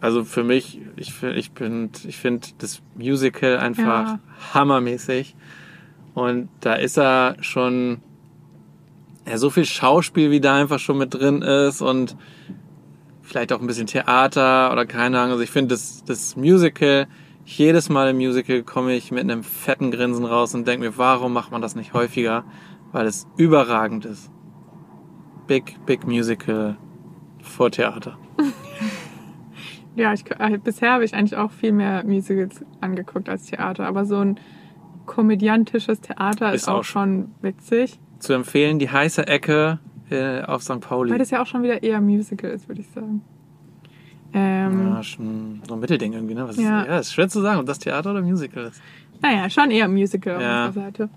[0.00, 4.18] also für mich, ich, ich bin, ich finde das Musical einfach Ja.
[4.54, 5.34] hammermäßig.
[6.14, 7.98] Und da ist er schon,
[9.28, 12.16] ja, so viel Schauspiel, wie da einfach schon mit drin ist und
[13.22, 15.32] vielleicht auch ein bisschen Theater oder keine Ahnung.
[15.32, 17.06] Also ich finde das, das Musical,
[17.44, 21.32] jedes Mal im Musical komme ich mit einem fetten Grinsen raus und denke mir, warum
[21.32, 22.44] macht man das nicht häufiger?
[22.92, 24.30] Weil es überragend ist.
[25.46, 26.76] Big, big Musical
[27.42, 28.18] vor Theater.
[29.96, 34.04] Ja, ich, äh, bisher habe ich eigentlich auch viel mehr Musicals angeguckt als Theater, aber
[34.04, 34.38] so ein
[35.06, 40.62] komödiantisches Theater ist, Ist auch, auch schon witzig, Zu empfehlen, die heiße Ecke äh, auf
[40.62, 40.80] St.
[40.80, 41.10] Pauli.
[41.10, 43.22] weil das ja auch schon wieder eher Musical ist, würde ich sagen.
[44.32, 46.46] Ähm, ja, schon so ein Mittelding irgendwie, ne?
[46.48, 46.82] Was Ja.
[46.82, 48.80] Ist, ja, ist schwer zu sagen, ob das Theater oder Musical ist.
[49.20, 50.66] Naja, schon eher Musical auf Ja.
[50.66, 51.08] unserer Seite.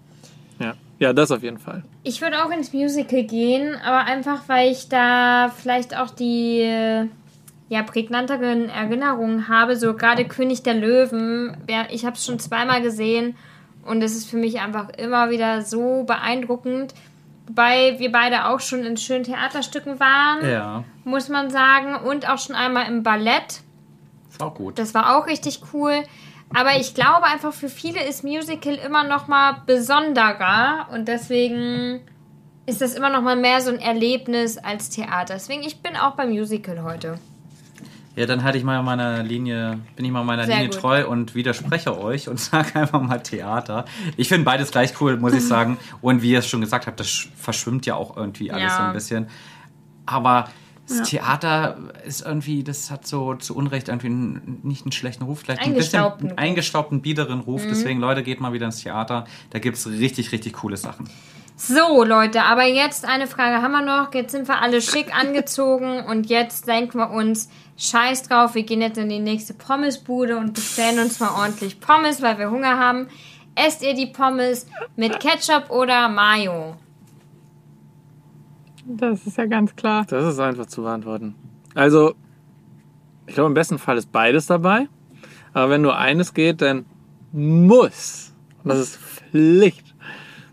[0.59, 0.73] Ja.
[0.99, 1.83] ja, das auf jeden Fall.
[2.03, 7.07] Ich würde auch ins Musical gehen, aber einfach, weil ich da vielleicht auch die
[7.69, 9.75] ja, prägnanteren Erinnerungen habe.
[9.77, 11.55] So gerade König der Löwen.
[11.69, 13.35] Ja, ich habe es schon zweimal gesehen
[13.85, 16.93] und es ist für mich einfach immer wieder so beeindruckend.
[17.55, 21.95] Wobei wir beide auch schon in schönen Theaterstücken waren, Ja, muss man sagen.
[21.95, 23.61] Und auch schon einmal im Ballett.
[24.31, 24.79] ist auch gut.
[24.79, 26.03] Das war auch richtig cool.
[26.55, 30.87] Aber ich glaube einfach, für viele ist Musical immer noch mal besonderer.
[30.91, 32.01] Und deswegen
[32.65, 35.35] ist das immer noch mal mehr so ein Erlebnis als Theater.
[35.35, 37.19] Deswegen, ich bin auch beim Musical heute.
[38.15, 40.79] Ja, dann halte ich mal meiner Linie, bin ich mal meiner Sehr Linie gut.
[40.79, 43.85] treu und widerspreche euch und sage einfach mal Theater.
[44.17, 45.77] Ich finde beides gleich cool, muss ich sagen.
[46.01, 48.77] Und wie ihr es schon gesagt habt, das sch- verschwimmt ja auch irgendwie alles Ja.
[48.77, 49.27] so ein bisschen.
[50.05, 50.49] Aber
[50.87, 55.39] das Theater ist irgendwie, das hat so zu Unrecht irgendwie einen, nicht einen schlechten Ruf,
[55.39, 57.43] vielleicht ein bisschen einen eingestaubten, biederen Mhm.
[57.45, 57.63] Ruf.
[57.67, 59.25] Deswegen, Leute, geht mal wieder ins Theater.
[59.51, 61.09] Da gibt es richtig, richtig coole Sachen.
[61.55, 64.13] So, Leute, aber jetzt eine Frage haben wir noch.
[64.13, 68.81] Jetzt sind wir alle schick angezogen und jetzt denken wir uns, scheiß drauf, wir gehen
[68.81, 73.07] jetzt in die nächste Pommesbude und bestellen uns mal ordentlich Pommes, weil wir Hunger haben.
[73.55, 76.75] Esst ihr die Pommes mit Ketchup oder Mayo?
[78.85, 80.05] Das ist ja ganz klar.
[80.07, 81.35] Das ist einfach zu beantworten.
[81.75, 82.15] Also,
[83.27, 84.87] ich glaube, im besten Fall ist beides dabei.
[85.53, 86.85] Aber wenn nur eines geht, dann
[87.31, 88.33] muss.
[88.63, 89.92] Und das ist Pflicht.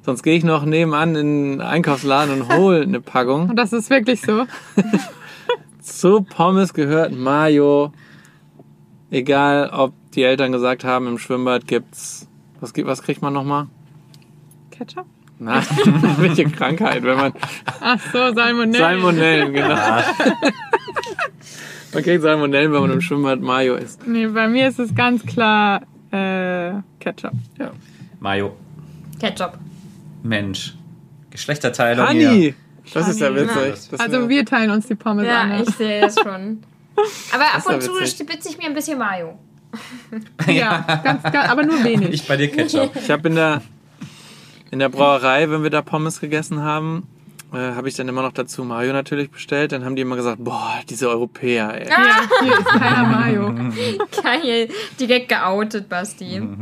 [0.03, 3.51] Sonst gehe ich noch nebenan in den Einkaufsladen und hole eine Packung.
[3.51, 4.47] Und das ist wirklich so.
[5.81, 7.93] Zu Pommes gehört Mayo.
[9.11, 12.29] Egal, ob die Eltern gesagt haben, im Schwimmbad gibt's.
[12.61, 13.67] Was, gibt- was kriegt man nochmal?
[14.71, 15.07] Ketchup?
[15.39, 15.63] Nein,
[16.19, 17.33] welche Krankheit, wenn man.
[17.81, 18.75] Ach so, Salmonellen.
[18.75, 19.75] Salmonellen, genau.
[21.95, 24.07] man kriegt Salmonellen, wenn man im Schwimmbad Mayo isst.
[24.07, 25.81] Nee, bei mir ist es ganz klar
[26.11, 27.33] äh, Ketchup.
[27.59, 27.71] Ja.
[28.21, 28.55] Mayo,
[29.19, 29.55] Ketchup.
[30.23, 30.75] Mensch,
[31.31, 32.29] Geschlechterteilung hier.
[32.31, 32.55] Honey!
[32.95, 33.89] Das ist ja witzig.
[33.91, 35.63] Das Also wär- wir teilen uns die Pommes Ja, an.
[35.63, 36.63] ich sehe es schon.
[37.33, 39.39] Aber ab ja und zu stibitze ich mir ein bisschen Mayo.
[40.49, 42.11] Ja, ganz, ganz, aber nur wenig.
[42.11, 42.91] Ich bei dir Ketchup.
[42.97, 43.63] Ich habe in der,
[44.73, 47.07] in der Brauerei, wenn wir da Pommes gegessen haben,
[47.53, 49.71] äh, habe ich dann immer noch dazu Mayo natürlich bestellt.
[49.71, 51.89] Dann haben die immer gesagt, boah, diese Europäer, ey.
[51.89, 53.55] Ja, hier ist keiner Mayo.
[54.23, 54.69] Geil.
[54.99, 56.43] Direkt geoutet, Basti.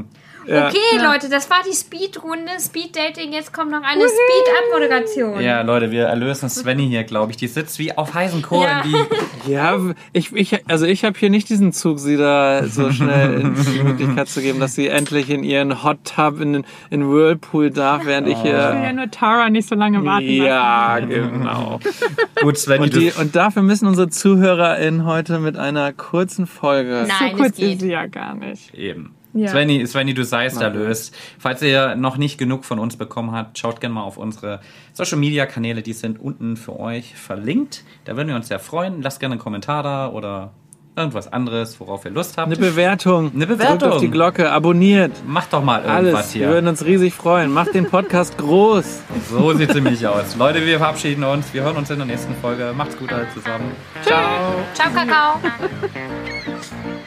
[0.48, 0.68] Ja.
[0.68, 2.52] Okay, Leute, das war die Speed-Runde.
[2.58, 3.32] Speed-Dating.
[3.32, 5.40] Jetzt kommt noch eine Speed-Up-Moderation.
[5.42, 7.36] Ja, Leute, wir erlösen Svenny hier, glaube ich.
[7.36, 8.68] Die sitzt wie auf heißen Kohlen.
[8.68, 8.84] Ja.
[9.46, 9.78] Ja,
[10.12, 13.82] ich, ich, also ich habe hier nicht diesen Zug, sie da so schnell in die
[13.82, 18.28] Möglichkeit zu geben, dass sie endlich in ihren Hot Tub in, in Whirlpool darf, während
[18.28, 18.92] ich Ich will ja hier...
[18.92, 21.80] nur Tara nicht so lange warten Ja, genau.
[22.42, 27.06] gut, Svenny, Und, die, und dafür müssen unsere ZuhörerInnen heute mit einer kurzen Folge...
[27.08, 27.16] Nein.
[27.18, 27.74] So es kurz geht.
[27.74, 28.74] ist sie ja gar nicht.
[28.74, 29.14] Eben.
[29.38, 29.48] Ja.
[29.50, 31.14] Svenny, Svenny, du seist erlöst.
[31.38, 34.60] Falls ihr noch nicht genug von uns bekommen habt, schaut gerne mal auf unsere
[34.92, 37.84] Social Media Kanäle, die sind unten für euch verlinkt.
[38.04, 39.02] Da würden wir uns sehr freuen.
[39.02, 40.52] Lasst gerne einen Kommentar da oder
[40.96, 42.48] irgendwas anderes, worauf ihr Lust habt.
[42.48, 43.30] Eine Bewertung.
[43.32, 43.92] Eine Drückt Bewertung.
[43.92, 45.12] auf die Glocke, abonniert.
[45.28, 46.34] Macht doch mal irgendwas Alles.
[46.34, 46.48] Wir hier.
[46.48, 47.52] würden uns riesig freuen.
[47.52, 49.02] Macht den Podcast groß.
[49.30, 50.34] So sieht nämlich aus.
[50.36, 51.54] Leute, wir verabschieden uns.
[51.54, 52.72] Wir hören uns in der nächsten Folge.
[52.76, 53.70] Macht's gut alle zusammen.
[54.02, 54.56] Ciao.
[54.74, 55.38] Ciao, Kakao.